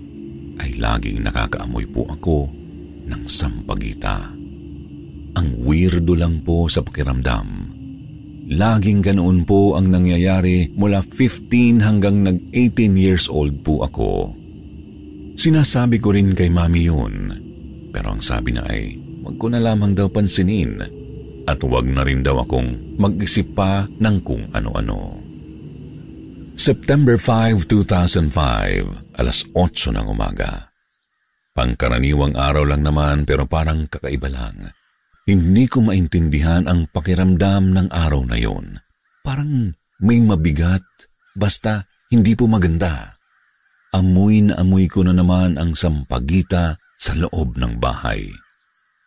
ay 0.58 0.82
laging 0.82 1.22
nakakaamoy 1.22 1.86
po 1.94 2.10
ako 2.10 2.50
ng 3.06 3.24
sampagita. 3.30 4.34
Ang 5.38 5.48
weirdo 5.62 6.18
lang 6.18 6.42
po 6.42 6.66
sa 6.66 6.82
pakiramdam. 6.82 7.78
Laging 8.48 9.06
ganoon 9.06 9.46
po 9.46 9.78
ang 9.78 9.94
nangyayari 9.94 10.74
mula 10.74 11.06
15 11.06 11.86
hanggang 11.86 12.26
nag-18 12.26 12.98
years 12.98 13.30
old 13.30 13.62
po 13.62 13.86
ako. 13.86 14.34
Sinasabi 15.38 16.02
ko 16.02 16.10
rin 16.18 16.34
kay 16.34 16.50
mami 16.50 16.90
yun, 16.90 17.30
pero 17.94 18.18
ang 18.18 18.22
sabi 18.26 18.58
na 18.58 18.66
ay 18.66 19.07
Huwag 19.28 19.44
ko 19.44 19.52
na 19.52 19.60
lamang 19.60 19.92
daw 19.92 20.08
pansinin 20.08 20.80
at 21.44 21.60
huwag 21.60 21.84
na 21.84 22.08
rin 22.08 22.24
daw 22.24 22.48
akong 22.48 22.96
mag-isip 22.96 23.60
pa 23.60 23.84
ng 23.84 24.24
kung 24.24 24.48
ano-ano. 24.56 25.20
September 26.56 27.20
5, 27.20 27.68
2005, 27.68 29.20
alas 29.20 29.44
8 29.52 29.92
ng 30.00 30.08
umaga. 30.08 30.72
Pangkaraniwang 31.52 32.40
araw 32.40 32.72
lang 32.72 32.88
naman 32.88 33.28
pero 33.28 33.44
parang 33.44 33.92
kakaiba 33.92 34.32
lang. 34.32 34.72
Hindi 35.28 35.68
ko 35.68 35.84
maintindihan 35.84 36.64
ang 36.64 36.88
pakiramdam 36.88 37.76
ng 37.76 37.88
araw 37.92 38.24
na 38.24 38.40
yon. 38.40 38.80
Parang 39.28 39.76
may 40.08 40.24
mabigat, 40.24 40.88
basta 41.36 41.84
hindi 42.16 42.32
po 42.32 42.48
maganda. 42.48 43.20
Amoy 43.92 44.48
na 44.48 44.64
amoy 44.64 44.88
ko 44.88 45.04
na 45.04 45.12
naman 45.12 45.60
ang 45.60 45.76
sampagita 45.76 46.80
sa 46.96 47.12
loob 47.12 47.60
ng 47.60 47.76
bahay. 47.84 48.32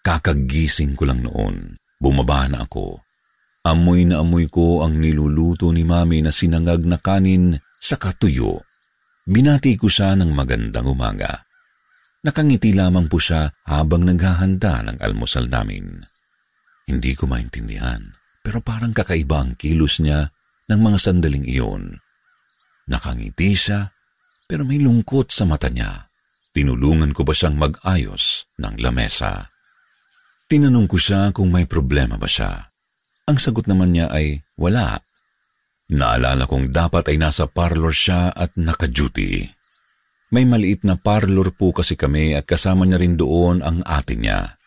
Kakagising 0.00 0.96
ko 0.96 1.04
lang 1.04 1.20
noon. 1.20 1.76
Bumaba 2.00 2.48
na 2.48 2.64
ako. 2.64 3.04
Amoy 3.68 4.08
na 4.08 4.24
amoy 4.24 4.48
ko 4.48 4.80
ang 4.80 4.96
niluluto 4.96 5.68
ni 5.68 5.84
mami 5.84 6.24
na 6.24 6.32
sinangag 6.32 6.80
na 6.88 6.96
kanin 6.96 7.60
sa 7.76 8.00
katuyo. 8.00 8.64
Binati 9.28 9.76
ko 9.76 9.92
siya 9.92 10.16
ng 10.16 10.32
magandang 10.32 10.88
umaga. 10.88 11.44
Nakangiti 12.24 12.72
lamang 12.72 13.12
po 13.12 13.20
siya 13.20 13.52
habang 13.68 14.08
naghahanda 14.08 14.80
ng 14.88 14.96
almusal 15.04 15.44
namin. 15.44 15.84
Hindi 16.88 17.12
ko 17.12 17.28
maintindihan, 17.28 18.00
pero 18.40 18.64
parang 18.64 18.96
kakaiba 18.96 19.44
ang 19.44 19.52
kilos 19.60 20.00
niya 20.00 20.32
ng 20.72 20.80
mga 20.80 20.98
sandaling 21.00 21.44
iyon. 21.44 22.00
Nakangiti 22.88 23.52
siya, 23.52 23.92
pero 24.48 24.64
may 24.64 24.80
lungkot 24.80 25.28
sa 25.28 25.44
mata 25.44 25.68
niya. 25.68 26.08
Tinulungan 26.56 27.12
ko 27.12 27.28
ba 27.28 27.36
siyang 27.36 27.60
mag-ayos 27.60 28.48
ng 28.56 28.80
lamesa? 28.80 29.49
Tinanong 30.50 30.90
ko 30.90 30.98
siya 30.98 31.30
kung 31.30 31.54
may 31.54 31.62
problema 31.62 32.18
ba 32.18 32.26
siya. 32.26 32.66
Ang 33.30 33.38
sagot 33.38 33.70
naman 33.70 33.94
niya 33.94 34.10
ay 34.10 34.42
wala. 34.58 34.98
Naalala 35.94 36.50
kong 36.50 36.74
dapat 36.74 37.06
ay 37.14 37.22
nasa 37.22 37.46
parlor 37.46 37.94
siya 37.94 38.34
at 38.34 38.58
naka-duty. 38.58 39.46
May 40.34 40.42
maliit 40.42 40.82
na 40.82 40.98
parlor 40.98 41.54
po 41.54 41.70
kasi 41.70 41.94
kami 41.94 42.34
at 42.34 42.50
kasama 42.50 42.82
niya 42.82 42.98
rin 42.98 43.14
doon 43.14 43.62
ang 43.62 43.86
ate 43.86 44.18
niya, 44.18 44.58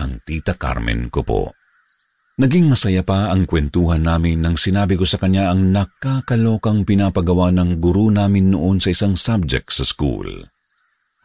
ang 0.00 0.24
tita 0.24 0.56
Carmen 0.56 1.12
ko 1.12 1.20
po. 1.20 1.52
Naging 2.40 2.72
masaya 2.72 3.04
pa 3.04 3.28
ang 3.28 3.44
kwentuhan 3.44 4.08
namin 4.08 4.40
nang 4.40 4.56
sinabi 4.56 4.96
ko 4.96 5.04
sa 5.04 5.20
kanya 5.20 5.52
ang 5.52 5.68
nakakalokang 5.68 6.88
pinapagawa 6.88 7.52
ng 7.52 7.76
guru 7.76 8.08
namin 8.08 8.56
noon 8.56 8.80
sa 8.80 8.88
isang 8.88 9.16
subject 9.16 9.68
sa 9.68 9.84
school. 9.84 10.48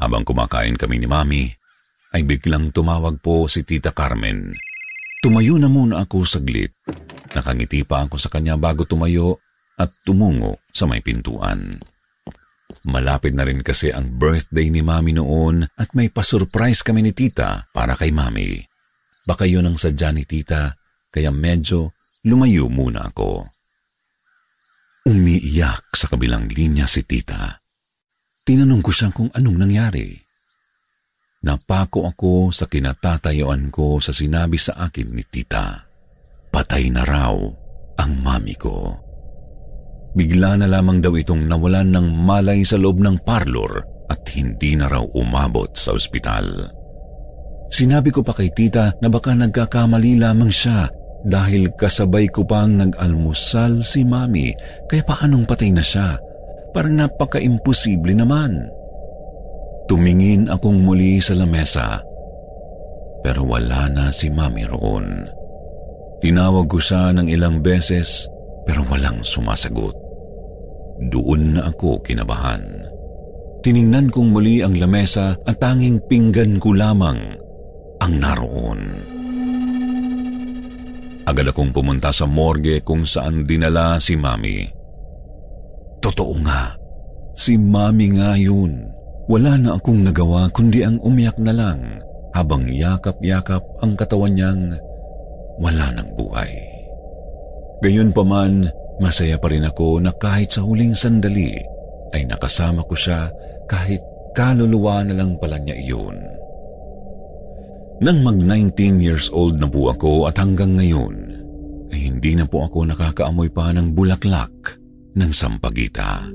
Habang 0.03 0.27
kumakain 0.27 0.75
kami 0.75 0.99
ni 0.99 1.07
Mami, 1.07 1.60
ay 2.11 2.27
biglang 2.27 2.75
tumawag 2.75 3.23
po 3.23 3.47
si 3.47 3.63
Tita 3.63 3.95
Carmen. 3.95 4.51
Tumayo 5.21 5.55
na 5.55 5.71
muna 5.71 6.03
ako 6.03 6.27
saglit. 6.27 6.73
Nakangiti 7.31 7.87
pa 7.87 8.03
ako 8.03 8.19
sa 8.19 8.27
kanya 8.27 8.59
bago 8.59 8.83
tumayo 8.83 9.39
at 9.79 9.93
tumungo 10.03 10.59
sa 10.75 10.83
may 10.89 10.99
pintuan. 10.99 11.79
Malapit 12.87 13.37
na 13.37 13.45
rin 13.45 13.61
kasi 13.61 13.93
ang 13.93 14.17
birthday 14.17 14.73
ni 14.73 14.81
Mami 14.81 15.15
noon 15.15 15.63
at 15.63 15.93
may 15.93 16.09
pasurprise 16.09 16.81
kami 16.81 17.05
ni 17.05 17.11
Tita 17.13 17.69
para 17.69 17.93
kay 17.93 18.09
Mami. 18.09 18.59
Baka 19.23 19.45
yun 19.45 19.69
ang 19.69 19.77
sadya 19.77 20.09
ni 20.09 20.25
Tita 20.25 20.73
kaya 21.13 21.29
medyo 21.29 21.93
lumayo 22.25 22.67
muna 22.67 23.13
ako. 23.13 23.45
Umiiyak 25.05 25.93
sa 25.93 26.09
kabilang 26.09 26.49
linya 26.49 26.89
si 26.89 27.05
Tita. 27.05 27.61
Tinanong 28.41 28.81
ko 28.81 28.89
siya 28.89 29.13
kung 29.13 29.29
anong 29.29 29.57
nangyari. 29.61 30.30
Napako 31.41 32.05
ako 32.05 32.53
sa 32.53 32.69
kinatatayuan 32.69 33.73
ko 33.73 33.97
sa 33.97 34.13
sinabi 34.13 34.61
sa 34.61 34.77
akin 34.77 35.09
ni 35.09 35.25
tita. 35.25 35.73
Patay 36.53 36.93
na 36.93 37.01
raw 37.01 37.33
ang 37.97 38.11
mami 38.21 38.53
ko. 38.53 38.93
Bigla 40.13 40.61
na 40.61 40.69
lamang 40.69 41.01
daw 41.01 41.17
itong 41.17 41.49
nawalan 41.49 41.89
ng 41.97 42.07
malay 42.13 42.61
sa 42.61 42.77
loob 42.77 43.01
ng 43.01 43.25
parlor 43.25 43.81
at 44.11 44.21
hindi 44.37 44.77
na 44.77 44.85
raw 44.85 45.01
umabot 45.17 45.71
sa 45.73 45.97
ospital. 45.97 46.45
Sinabi 47.71 48.13
ko 48.13 48.21
pa 48.21 48.37
kay 48.37 48.53
tita 48.53 48.93
na 49.01 49.07
baka 49.09 49.33
nagkakamali 49.33 50.21
lamang 50.21 50.51
siya 50.51 50.91
dahil 51.25 51.73
kasabay 51.73 52.29
ko 52.29 52.45
pang 52.45 52.75
nag-almusal 52.75 53.81
si 53.81 54.05
mami 54.05 54.53
kaya 54.85 55.01
paanong 55.01 55.49
patay 55.49 55.73
na 55.73 55.81
siya? 55.81 56.21
Parang 56.75 57.01
napaka-imposible 57.01 58.13
naman. 58.13 58.80
Tumingin 59.91 60.47
akong 60.47 60.87
muli 60.87 61.19
sa 61.19 61.35
lamesa, 61.35 61.99
pero 63.19 63.43
wala 63.43 63.91
na 63.91 64.07
si 64.07 64.31
Mami 64.31 64.63
roon. 64.63 65.27
Tinawag 66.23 66.71
ko 66.71 66.79
siya 66.79 67.11
ng 67.11 67.27
ilang 67.27 67.59
beses, 67.59 68.23
pero 68.63 68.87
walang 68.87 69.19
sumasagot. 69.19 69.91
Doon 71.11 71.59
na 71.59 71.67
ako 71.75 71.99
kinabahan. 72.07 72.87
Tiningnan 73.59 74.07
kong 74.15 74.31
muli 74.31 74.63
ang 74.63 74.79
lamesa 74.79 75.35
at 75.43 75.59
tanging 75.59 75.99
pinggan 76.07 76.55
ko 76.55 76.71
lamang 76.71 77.35
ang 77.99 78.13
naroon. 78.15 78.95
Agad 81.27 81.51
akong 81.51 81.75
pumunta 81.75 82.15
sa 82.15 82.23
morgue 82.23 82.79
kung 82.79 83.03
saan 83.03 83.43
dinala 83.43 83.99
si 83.99 84.15
Mami. 84.15 84.71
Totoo 85.99 86.33
nga, 86.47 86.79
si 87.35 87.59
Mami 87.59 88.07
nga 88.15 88.39
yun. 88.39 89.00
Wala 89.29 89.57
na 89.59 89.77
akong 89.77 90.01
nagawa 90.01 90.49
kundi 90.49 90.81
ang 90.81 90.97
umiyak 91.03 91.37
na 91.37 91.53
lang 91.53 92.01
habang 92.31 92.65
yakap-yakap 92.65 93.61
ang 93.83 93.93
katawan 93.93 94.33
niyang 94.33 94.79
wala 95.61 95.93
ng 95.93 96.09
buhay. 96.17 96.51
Gayon 97.81 98.13
pa 98.15 98.23
man, 98.25 98.69
masaya 99.01 99.37
pa 99.37 99.49
rin 99.51 99.67
ako 99.67 100.01
na 100.01 100.13
kahit 100.15 100.53
sa 100.53 100.65
huling 100.65 100.93
sandali 100.93 101.57
ay 102.13 102.25
nakasama 102.25 102.85
ko 102.85 102.95
siya 102.97 103.29
kahit 103.69 104.01
kaluluwa 104.31 105.03
na 105.05 105.17
lang 105.17 105.35
pala 105.37 105.59
niya 105.59 105.75
iyon. 105.77 106.17
Nang 108.01 108.25
mag-19 108.25 108.97
years 108.97 109.29
old 109.29 109.61
na 109.61 109.69
po 109.69 109.93
ako 109.93 110.25
at 110.25 110.41
hanggang 110.41 110.73
ngayon, 110.73 111.13
ay 111.93 112.09
hindi 112.09 112.33
na 112.33 112.49
po 112.49 112.65
ako 112.65 112.89
nakakaamoy 112.89 113.51
pa 113.53 113.69
ng 113.75 113.93
bulaklak 113.93 114.81
ng 115.13 115.29
sampagita. 115.29 116.25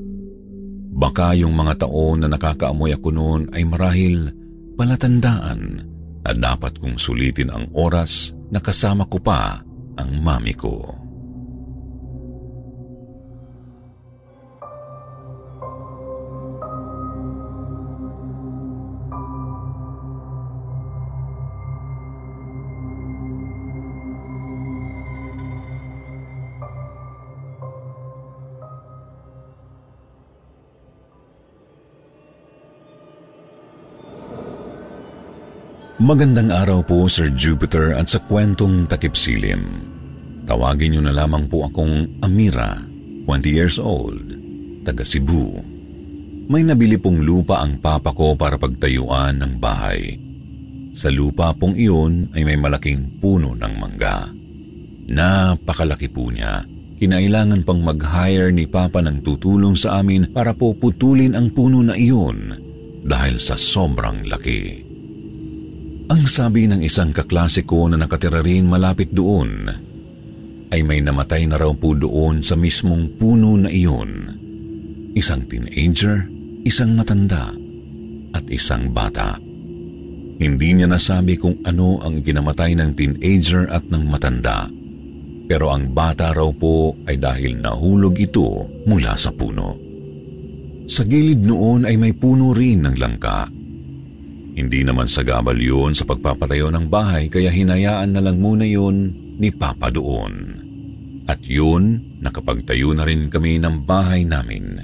Baka 0.97 1.37
yung 1.37 1.53
mga 1.53 1.85
taon 1.85 2.25
na 2.25 2.29
nakakaamoy 2.33 2.97
ako 2.97 3.09
noon 3.13 3.43
ay 3.53 3.69
marahil 3.69 4.33
palatandaan 4.81 5.85
na 6.25 6.33
dapat 6.33 6.81
kong 6.81 6.97
sulitin 6.97 7.53
ang 7.53 7.69
oras 7.77 8.33
na 8.49 8.65
kasama 8.65 9.05
ko 9.05 9.21
pa 9.21 9.61
ang 10.01 10.11
mami 10.25 10.57
ko. 10.57 11.06
Magandang 36.07 36.55
araw 36.55 36.87
po 36.87 37.11
Sir 37.11 37.35
Jupiter 37.35 37.99
at 37.99 38.07
sa 38.07 38.23
kwentong 38.23 38.87
takipsilim. 38.87 39.83
Tawagin 40.47 40.95
niyo 40.95 41.03
na 41.03 41.11
lamang 41.11 41.51
po 41.51 41.67
akong 41.67 42.23
Amira, 42.23 42.79
20 43.27 43.51
years 43.51 43.75
old, 43.83 44.23
taga 44.87 45.03
Cebu. 45.03 45.59
May 46.47 46.63
nabili 46.63 46.95
pong 46.95 47.27
lupa 47.27 47.59
ang 47.59 47.83
papa 47.83 48.15
ko 48.15 48.39
para 48.39 48.55
pagtayuan 48.55 49.43
ng 49.43 49.59
bahay. 49.59 50.15
Sa 50.95 51.11
lupa 51.11 51.51
pong 51.59 51.75
iyon 51.75 52.31
ay 52.39 52.47
may 52.47 52.55
malaking 52.55 53.19
puno 53.19 53.59
ng 53.59 53.75
mangga. 53.75 54.31
Napakalaki 55.11 56.07
po 56.07 56.31
niya. 56.31 56.63
Kinailangan 57.03 57.67
pang 57.67 57.83
mag-hire 57.83 58.55
ni 58.55 58.71
Papa 58.71 59.03
ng 59.03 59.27
tutulong 59.27 59.75
sa 59.75 59.99
amin 59.99 60.31
para 60.31 60.55
po 60.55 60.71
putulin 60.71 61.35
ang 61.35 61.51
puno 61.51 61.83
na 61.83 61.99
iyon 61.99 62.55
dahil 63.03 63.43
sa 63.43 63.59
sobrang 63.59 64.23
laki. 64.31 64.86
Ang 66.07 66.23
sabi 66.31 66.71
ng 66.71 66.87
isang 66.87 67.11
kaklase 67.11 67.67
ko 67.67 67.91
na 67.91 67.99
nakatira 67.99 68.39
rin 68.39 68.71
malapit 68.71 69.11
doon 69.11 69.67
ay 70.71 70.83
may 70.87 71.03
namatay 71.03 71.51
na 71.51 71.59
raw 71.59 71.75
po 71.75 71.99
doon 71.99 72.47
sa 72.47 72.55
mismong 72.55 73.19
puno 73.19 73.59
na 73.59 73.67
iyon. 73.67 74.31
Isang 75.19 75.51
teenager, 75.51 76.27
isang 76.63 76.95
matanda, 76.95 77.51
at 78.35 78.45
isang 78.51 78.95
bata. 78.95 79.39
Hindi 80.37 80.69
niya 80.79 80.87
nasabi 80.87 81.41
kung 81.41 81.65
ano 81.67 81.99
ang 82.05 82.23
ginamatay 82.23 82.77
ng 82.77 82.91
teenager 82.95 83.67
at 83.67 83.89
ng 83.89 84.05
matanda. 84.07 84.69
Pero 85.47 85.75
ang 85.75 85.91
bata 85.91 86.31
raw 86.31 86.51
po 86.55 86.95
ay 87.07 87.19
dahil 87.19 87.59
nahulog 87.63 88.15
ito 88.19 88.67
mula 88.85 89.15
sa 89.19 89.35
puno. 89.35 89.79
Sa 90.87 91.03
gilid 91.03 91.43
noon 91.43 91.83
ay 91.83 91.99
may 91.99 92.15
puno 92.15 92.55
rin 92.55 92.87
ng 92.87 92.95
langka. 92.95 93.51
Hindi 94.57 94.81
naman 94.89 95.05
sa 95.05 95.21
gabal 95.21 95.61
yun 95.61 95.93
sa 95.93 96.09
pagpapatayo 96.09 96.73
ng 96.73 96.89
bahay 96.89 97.29
kaya 97.29 97.53
hinayaan 97.53 98.17
na 98.17 98.25
lang 98.25 98.41
muna 98.41 98.65
yun 98.65 99.13
ni 99.37 99.53
Papa 99.53 99.93
doon. 99.93 100.65
At 101.29 101.45
yun, 101.45 102.17
nakapagtayo 102.25 102.97
na 102.97 103.05
rin 103.05 103.29
kami 103.29 103.61
ng 103.61 103.85
bahay 103.85 104.25
namin. 104.25 104.81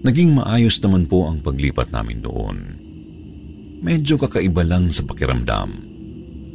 Naging 0.00 0.40
maayos 0.40 0.80
naman 0.80 1.04
po 1.04 1.28
ang 1.28 1.44
paglipat 1.44 1.92
namin 1.92 2.24
doon. 2.24 2.56
Medyo 3.84 4.16
kakaiba 4.16 4.64
lang 4.64 4.88
sa 4.88 5.04
pakiramdam. 5.04 5.92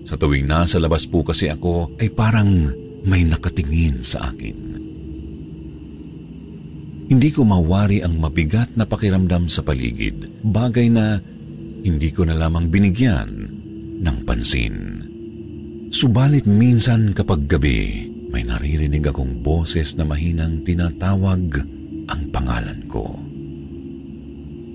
Sa 0.10 0.18
tuwing 0.18 0.50
nasa 0.50 0.82
labas 0.82 1.06
po 1.06 1.22
kasi 1.22 1.46
ako 1.46 1.94
ay 2.02 2.10
parang 2.10 2.74
may 3.06 3.22
nakatingin 3.22 4.02
sa 4.02 4.34
akin. 4.34 4.58
Hindi 7.10 7.30
ko 7.34 7.46
mawari 7.46 8.02
ang 8.02 8.18
mabigat 8.18 8.74
na 8.74 8.86
pakiramdam 8.86 9.50
sa 9.50 9.62
paligid, 9.62 10.46
bagay 10.46 10.90
na 10.90 11.22
hindi 11.84 12.10
ko 12.12 12.28
na 12.28 12.36
lamang 12.36 12.68
binigyan 12.68 13.30
ng 14.00 14.18
pansin. 14.28 14.76
Subalit 15.90 16.46
minsan 16.46 17.18
kapag 17.18 17.50
gabi, 17.50 18.06
may 18.30 18.46
naririnig 18.46 19.10
akong 19.10 19.42
boses 19.42 19.98
na 19.98 20.06
mahinang 20.06 20.62
tinatawag 20.62 21.66
ang 22.10 22.22
pangalan 22.30 22.86
ko. 22.86 23.18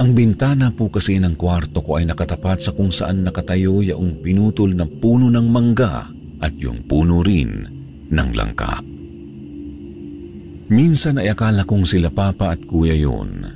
Ang 0.03 0.11
bintana 0.11 0.75
po 0.75 0.91
kasi 0.91 1.23
ng 1.23 1.39
kwarto 1.39 1.79
ko 1.79 2.03
ay 2.03 2.11
nakatapat 2.11 2.59
sa 2.67 2.71
kung 2.75 2.91
saan 2.91 3.23
nakatayo 3.23 3.79
yung 3.79 4.19
pinutol 4.19 4.75
na 4.75 4.91
puno 4.91 5.31
ng 5.31 5.47
mangga 5.47 6.11
at 6.43 6.53
yung 6.59 6.83
puno 6.83 7.23
rin 7.23 7.63
ng 8.11 8.31
langka. 8.35 8.83
Minsan 10.75 11.23
ay 11.23 11.31
akala 11.31 11.63
kong 11.63 11.87
sila 11.87 12.11
papa 12.11 12.59
at 12.59 12.61
kuya 12.67 12.99
yun. 12.99 13.47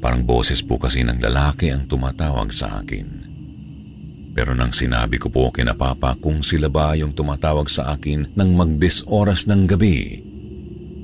Parang 0.00 0.24
boses 0.24 0.64
po 0.64 0.80
kasi 0.80 1.04
ng 1.04 1.20
lalaki 1.20 1.68
ang 1.68 1.84
tumatawag 1.84 2.48
sa 2.50 2.80
akin. 2.80 3.28
Pero 4.32 4.56
nang 4.56 4.72
sinabi 4.72 5.20
ko 5.20 5.28
po 5.28 5.52
kina 5.52 5.76
Papa 5.76 6.16
kung 6.16 6.40
sila 6.40 6.72
ba 6.72 6.96
yung 6.96 7.12
tumatawag 7.12 7.68
sa 7.68 7.92
akin 7.92 8.32
nang 8.32 8.56
magdis 8.56 9.04
oras 9.04 9.44
ng 9.44 9.68
gabi, 9.68 10.16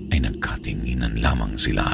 ay 0.09 0.18
nagkatinginan 0.24 1.20
lamang 1.20 1.61
sila. 1.61 1.85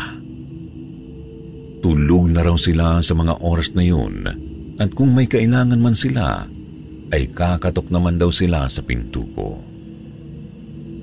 Tulog 1.82 2.30
na 2.30 2.46
raw 2.46 2.54
sila 2.54 3.02
sa 3.02 3.18
mga 3.18 3.42
oras 3.42 3.74
na 3.74 3.82
yun 3.82 4.14
at 4.78 4.94
kung 4.94 5.10
may 5.10 5.26
kailangan 5.26 5.82
man 5.82 5.96
sila, 5.98 6.46
ay 7.12 7.28
kakatok 7.28 7.90
naman 7.92 8.16
daw 8.16 8.30
sila 8.32 8.70
sa 8.70 8.80
pinto 8.80 9.26
ko. 9.36 9.58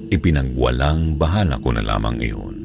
Ipinagwalang 0.09 1.19
bahala 1.19 1.61
ko 1.61 1.69
na 1.69 1.85
lamang 1.85 2.17
iyon. 2.17 2.58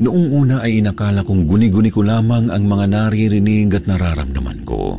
Noong 0.00 0.26
una 0.32 0.64
ay 0.64 0.80
inakala 0.80 1.20
kong 1.20 1.44
guni-guni 1.44 1.92
ko 1.92 2.00
lamang 2.00 2.48
ang 2.48 2.64
mga 2.64 2.86
naririnig 2.88 3.68
at 3.76 3.84
nararamdaman 3.84 4.64
ko. 4.64 4.96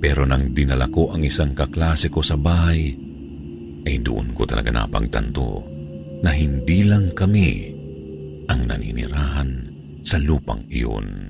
Pero 0.00 0.24
nang 0.24 0.56
dinala 0.56 0.88
ko 0.88 1.12
ang 1.12 1.20
isang 1.20 1.52
kaklase 1.52 2.08
ko 2.08 2.24
sa 2.24 2.40
bahay, 2.40 2.96
ay 3.84 3.96
doon 4.00 4.32
ko 4.32 4.48
talaga 4.48 4.72
napagtanto 4.72 5.60
na 6.24 6.32
hindi 6.32 6.80
lang 6.88 7.12
kami 7.12 7.76
ang 8.48 8.64
naninirahan 8.64 9.50
sa 10.00 10.16
lupang 10.16 10.64
iyon. 10.72 11.28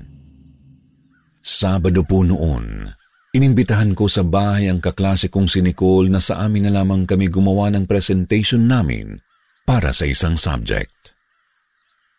Sabado 1.43 2.07
po 2.07 2.23
noon, 2.23 2.87
inimbitahan 3.35 3.91
ko 3.99 4.07
sa 4.07 4.23
bahay 4.23 4.71
ang 4.71 4.79
kaklase 4.79 5.27
kong 5.27 5.51
si 5.51 5.59
Nicole 5.59 6.07
na 6.07 6.23
sa 6.23 6.39
amin 6.47 6.71
na 6.71 6.79
lamang 6.79 7.03
kami 7.03 7.27
gumawa 7.27 7.67
ng 7.75 7.83
presentation 7.83 8.63
namin 8.63 9.19
para 9.67 9.91
sa 9.91 10.07
isang 10.07 10.39
subject. 10.39 10.98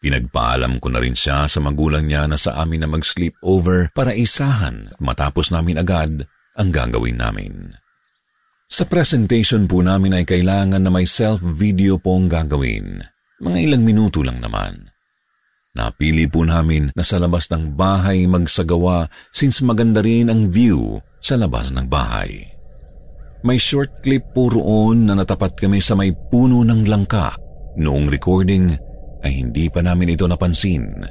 Pinagpaalam 0.00 0.80
ko 0.80 0.88
na 0.88 0.96
rin 0.96 1.12
siya 1.12 1.44
sa 1.44 1.60
magulang 1.60 2.08
niya 2.08 2.24
na 2.24 2.40
sa 2.40 2.56
amin 2.64 2.80
na 2.80 2.88
mag-sleep 2.88 3.36
over 3.44 3.92
para 3.92 4.16
isahan 4.16 4.88
at 4.88 4.96
matapos 4.96 5.52
namin 5.52 5.76
agad 5.76 6.24
ang 6.56 6.72
gagawin 6.72 7.20
namin. 7.20 7.76
Sa 8.64 8.88
presentation 8.88 9.68
po 9.68 9.84
namin 9.84 10.16
ay 10.16 10.24
kailangan 10.24 10.80
na 10.80 10.88
may 10.88 11.04
self-video 11.04 12.00
po 12.00 12.16
ang 12.16 12.32
gagawin. 12.32 13.04
Mga 13.44 13.58
ilang 13.60 13.84
minuto 13.84 14.24
lang 14.24 14.40
naman. 14.40 14.88
Napili 15.76 16.24
po 16.26 16.48
namin 16.48 16.88
na 16.96 17.04
sa 17.04 17.20
labas 17.20 17.52
ng 17.52 17.76
bahay 17.76 18.24
magsagawa 18.24 19.04
since 19.36 19.60
maganda 19.60 20.00
rin 20.00 20.32
ang 20.32 20.48
view 20.48 20.96
sa 21.20 21.36
labas 21.36 21.76
ng 21.76 21.86
bahay. 21.86 22.48
May 23.44 23.60
short 23.60 24.00
clip 24.00 24.32
po 24.32 24.48
roon 24.48 25.08
na 25.08 25.12
natapat 25.12 25.60
kami 25.60 25.84
sa 25.84 25.92
may 25.92 26.12
puno 26.12 26.64
ng 26.64 26.88
langka. 26.88 27.36
Noong 27.80 28.10
recording, 28.10 28.74
ay 29.24 29.32
hindi 29.40 29.68
pa 29.68 29.80
namin 29.84 30.16
ito 30.16 30.24
napansin. 30.24 31.04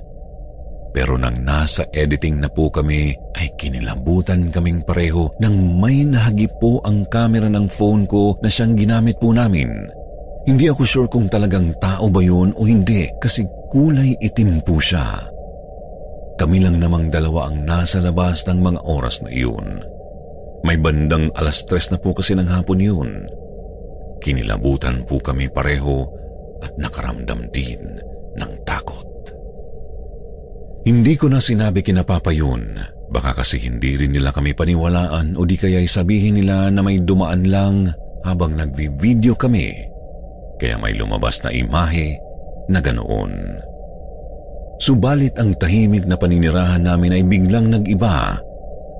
Pero 0.89 1.21
nang 1.21 1.45
nasa 1.45 1.85
editing 1.93 2.41
na 2.41 2.49
po 2.49 2.73
kami, 2.73 3.13
ay 3.37 3.53
kinilabutan 3.61 4.49
kaming 4.49 4.81
pareho 4.81 5.29
nang 5.37 5.77
may 5.77 6.01
nahagip 6.01 6.49
po 6.57 6.81
ang 6.81 7.05
camera 7.13 7.45
ng 7.45 7.69
phone 7.69 8.09
ko 8.09 8.33
na 8.41 8.49
siyang 8.49 8.73
ginamit 8.73 9.21
po 9.21 9.29
namin. 9.29 9.69
Hindi 10.49 10.65
ako 10.65 10.81
sure 10.81 11.09
kung 11.11 11.29
talagang 11.29 11.77
tao 11.77 12.09
ba 12.09 12.25
yun 12.25 12.49
o 12.57 12.65
hindi 12.65 13.05
kasi 13.21 13.45
kulay 13.69 14.17
itim 14.17 14.65
po 14.65 14.81
siya. 14.81 15.29
Kami 16.41 16.57
lang 16.63 16.81
namang 16.81 17.13
dalawa 17.13 17.53
ang 17.53 17.69
nasa 17.69 18.01
labas 18.01 18.47
ng 18.49 18.57
mga 18.57 18.79
oras 18.87 19.21
na 19.21 19.29
iyon. 19.29 19.85
May 20.65 20.79
bandang 20.79 21.29
alas 21.37 21.61
tres 21.69 21.93
na 21.93 22.01
po 22.01 22.17
kasi 22.17 22.33
ng 22.33 22.49
hapon 22.49 22.81
yun. 22.81 23.11
Kinilabutan 24.19 25.05
po 25.05 25.21
kami 25.21 25.47
pareho 25.53 26.07
at 26.63 26.71
nakaramdam 26.79 27.47
din 27.51 27.81
ng 28.35 28.51
takot. 28.67 29.07
Hindi 30.87 31.13
ko 31.19 31.27
na 31.27 31.43
sinabi 31.43 31.83
kina 31.83 32.07
Papa 32.07 32.31
yun. 32.31 32.79
Baka 33.09 33.41
kasi 33.41 33.57
hindi 33.59 33.97
rin 33.97 34.13
nila 34.13 34.29
kami 34.29 34.53
paniwalaan 34.53 35.33
o 35.33 35.41
di 35.43 35.57
kaya'y 35.57 35.89
sabihin 35.89 36.39
nila 36.39 36.69
na 36.69 36.81
may 36.85 37.01
dumaan 37.01 37.45
lang 37.49 37.89
habang 38.23 38.53
nagvi-video 38.53 39.33
kami. 39.33 39.73
Kaya 40.61 40.77
may 40.77 40.93
lumabas 40.95 41.41
na 41.41 41.49
imahe 41.49 42.19
na 42.69 42.79
ganoon. 42.79 43.33
Subalit 44.79 45.35
ang 45.35 45.57
tahimik 45.59 46.07
na 46.07 46.15
paninirahan 46.15 46.85
namin 46.85 47.19
ay 47.19 47.23
biglang 47.27 47.67
nag-iba 47.67 48.39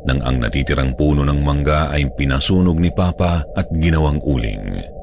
nang 0.04 0.20
ang 0.24 0.40
natitirang 0.40 0.96
puno 0.96 1.24
ng 1.28 1.40
mangga 1.44 1.92
ay 1.92 2.08
pinasunog 2.16 2.80
ni 2.80 2.92
Papa 2.92 3.44
at 3.56 3.68
ginawang 3.76 4.20
uling. 4.24 4.99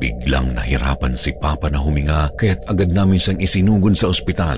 Biglang 0.00 0.56
nahirapan 0.56 1.12
si 1.12 1.36
Papa 1.36 1.68
na 1.68 1.76
huminga 1.76 2.32
kaya't 2.40 2.64
agad 2.72 2.88
namin 2.96 3.20
siyang 3.20 3.40
isinugod 3.44 3.92
sa 3.92 4.08
ospital. 4.08 4.56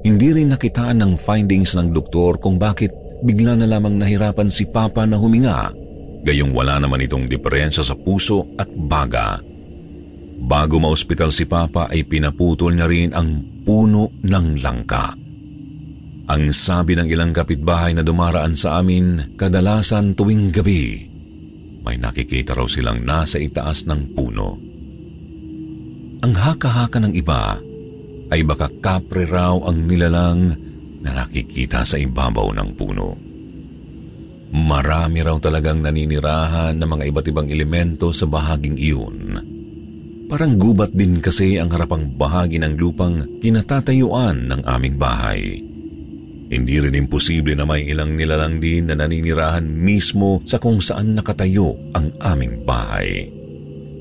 Hindi 0.00 0.32
rin 0.32 0.56
nakitaan 0.56 1.04
ng 1.04 1.20
findings 1.20 1.76
ng 1.76 1.92
doktor 1.92 2.40
kung 2.40 2.56
bakit 2.56 2.88
bigla 3.24 3.56
na 3.60 3.68
lamang 3.68 4.00
nahirapan 4.00 4.48
si 4.48 4.64
Papa 4.64 5.04
na 5.04 5.20
huminga, 5.20 5.72
gayong 6.24 6.52
wala 6.56 6.80
naman 6.80 7.04
itong 7.04 7.28
diferensya 7.28 7.84
sa 7.84 7.92
puso 7.92 8.48
at 8.56 8.68
baga. 8.72 9.40
Bago 10.44 10.76
maospital 10.80 11.32
si 11.32 11.44
Papa 11.44 11.88
ay 11.88 12.04
pinaputol 12.04 12.76
niya 12.76 12.88
rin 12.88 13.12
ang 13.12 13.44
puno 13.64 14.12
ng 14.24 14.46
langka. 14.60 15.12
Ang 16.24 16.56
sabi 16.56 16.96
ng 16.96 17.08
ilang 17.08 17.36
kapitbahay 17.36 17.92
na 17.92 18.00
dumaraan 18.00 18.56
sa 18.56 18.80
amin 18.80 19.36
kadalasan 19.36 20.16
tuwing 20.16 20.48
gabi, 20.48 21.13
may 21.84 22.00
nakikita 22.00 22.56
raw 22.56 22.64
silang 22.64 23.04
nasa 23.04 23.36
itaas 23.36 23.84
ng 23.84 24.16
puno. 24.16 24.56
Ang 26.24 26.32
haka-haka 26.32 27.04
ng 27.04 27.12
iba 27.12 27.60
ay 28.32 28.40
baka 28.48 28.72
kapre 28.80 29.28
raw 29.28 29.60
ang 29.60 29.84
nilalang 29.84 30.56
na 31.04 31.12
nakikita 31.12 31.84
sa 31.84 32.00
ibabaw 32.00 32.48
ng 32.56 32.70
puno. 32.72 33.12
Marami 34.54 35.20
raw 35.20 35.36
talagang 35.36 35.84
naninirahan 35.84 36.72
ng 36.80 36.88
mga 36.88 37.04
iba't 37.12 37.26
ibang 37.28 37.48
elemento 37.52 38.08
sa 38.14 38.24
bahaging 38.24 38.80
iyon. 38.80 39.18
Parang 40.24 40.56
gubat 40.56 40.96
din 40.96 41.20
kasi 41.20 41.60
ang 41.60 41.68
harapang 41.68 42.08
bahagi 42.16 42.56
ng 42.56 42.80
lupang 42.80 43.20
kinatatayuan 43.44 44.48
ng 44.48 44.60
aming 44.64 44.96
bahay. 44.96 45.60
Hindi 46.44 46.76
rin 46.76 46.92
imposible 46.92 47.56
na 47.56 47.64
may 47.64 47.88
ilang 47.88 48.14
nilalang 48.14 48.60
din 48.60 48.92
na 48.92 48.94
naninirahan 48.94 49.64
mismo 49.64 50.44
sa 50.44 50.60
kung 50.60 50.78
saan 50.78 51.16
nakatayo 51.16 51.72
ang 51.96 52.12
aming 52.20 52.62
bahay. 52.68 53.28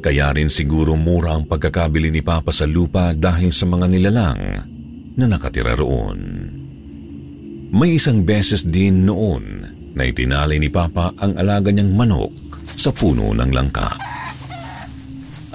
Kaya 0.04 0.36
rin 0.36 0.52
siguro 0.52 1.00
mura 1.00 1.40
ang 1.40 1.48
pagkakabili 1.48 2.12
ni 2.12 2.20
Papa 2.20 2.52
sa 2.52 2.68
lupa 2.68 3.16
dahil 3.16 3.56
sa 3.56 3.64
mga 3.64 3.88
nilalang 3.88 4.42
na 5.16 5.26
nakatira 5.32 5.80
roon. 5.80 6.20
May 7.72 7.96
isang 7.96 8.28
beses 8.28 8.68
din 8.68 9.08
noon 9.08 9.44
na 9.96 10.04
itinali 10.04 10.60
ni 10.60 10.68
Papa 10.68 11.16
ang 11.16 11.40
alaga 11.40 11.72
niyang 11.72 11.96
manok 11.96 12.36
sa 12.76 12.92
puno 12.92 13.32
ng 13.32 13.52
langka. 13.56 13.96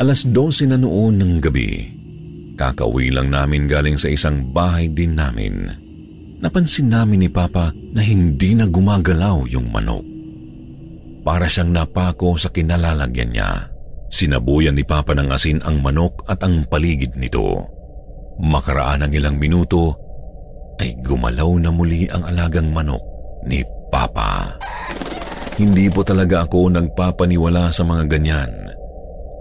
Alas 0.01 0.24
12 0.24 0.72
na 0.72 0.79
noon 0.81 1.20
ng 1.20 1.33
gabi. 1.44 1.70
Kakauwi 2.57 3.12
lang 3.12 3.29
namin 3.29 3.68
galing 3.68 4.01
sa 4.01 4.09
isang 4.09 4.48
bahay 4.51 4.88
din 4.90 5.14
namin. 5.14 5.88
Napansin 6.38 6.87
namin 6.87 7.27
ni 7.27 7.31
Papa 7.31 7.74
na 7.74 7.98
hindi 7.98 8.55
na 8.55 8.70
gumagalaw 8.70 9.51
yung 9.51 9.74
manok. 9.74 10.07
Para 11.27 11.51
siyang 11.51 11.74
napako 11.74 12.38
sa 12.38 12.46
kinalalagyan 12.55 13.35
niya. 13.35 13.51
Sinabuyan 14.09 14.79
ni 14.79 14.87
Papa 14.87 15.18
ng 15.18 15.35
asin 15.35 15.59
ang 15.66 15.83
manok 15.83 16.22
at 16.31 16.40
ang 16.46 16.62
paligid 16.70 17.18
nito. 17.18 17.66
Makaraan 18.38 19.03
ng 19.05 19.12
ilang 19.18 19.37
minuto, 19.37 19.98
ay 20.79 20.94
gumalaw 21.03 21.59
na 21.59 21.74
muli 21.74 22.07
ang 22.07 22.22
alagang 22.22 22.70
manok 22.70 23.03
ni 23.51 23.66
Papa. 23.90 24.55
Hindi 25.59 25.90
po 25.90 26.07
talaga 26.07 26.46
ako 26.46 26.70
nagpapaniwala 26.70 27.74
sa 27.74 27.83
mga 27.83 28.07
ganyan. 28.07 28.53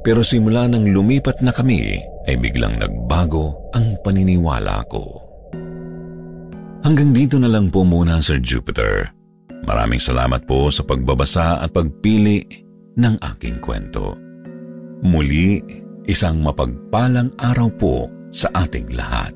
Pero 0.02 0.26
simula 0.26 0.66
nang 0.66 0.90
lumipat 0.90 1.46
na 1.46 1.54
kami, 1.54 2.02
ay 2.26 2.36
biglang 2.42 2.82
nagbago 2.82 3.70
ang 3.78 4.02
paniniwala 4.02 4.82
ko. 4.90 5.27
Hanggang 6.88 7.12
dito 7.12 7.36
na 7.36 7.52
lang 7.52 7.68
po 7.68 7.84
muna, 7.84 8.24
Sir 8.24 8.40
Jupiter. 8.40 9.12
Maraming 9.68 10.00
salamat 10.00 10.48
po 10.48 10.72
sa 10.72 10.88
pagbabasa 10.88 11.60
at 11.60 11.76
pagpili 11.76 12.48
ng 12.96 13.20
aking 13.36 13.60
kwento. 13.60 14.16
Muli, 15.04 15.60
isang 16.08 16.40
mapagpalang 16.40 17.36
araw 17.44 17.68
po 17.76 18.08
sa 18.32 18.48
ating 18.64 18.96
lahat. 18.96 19.36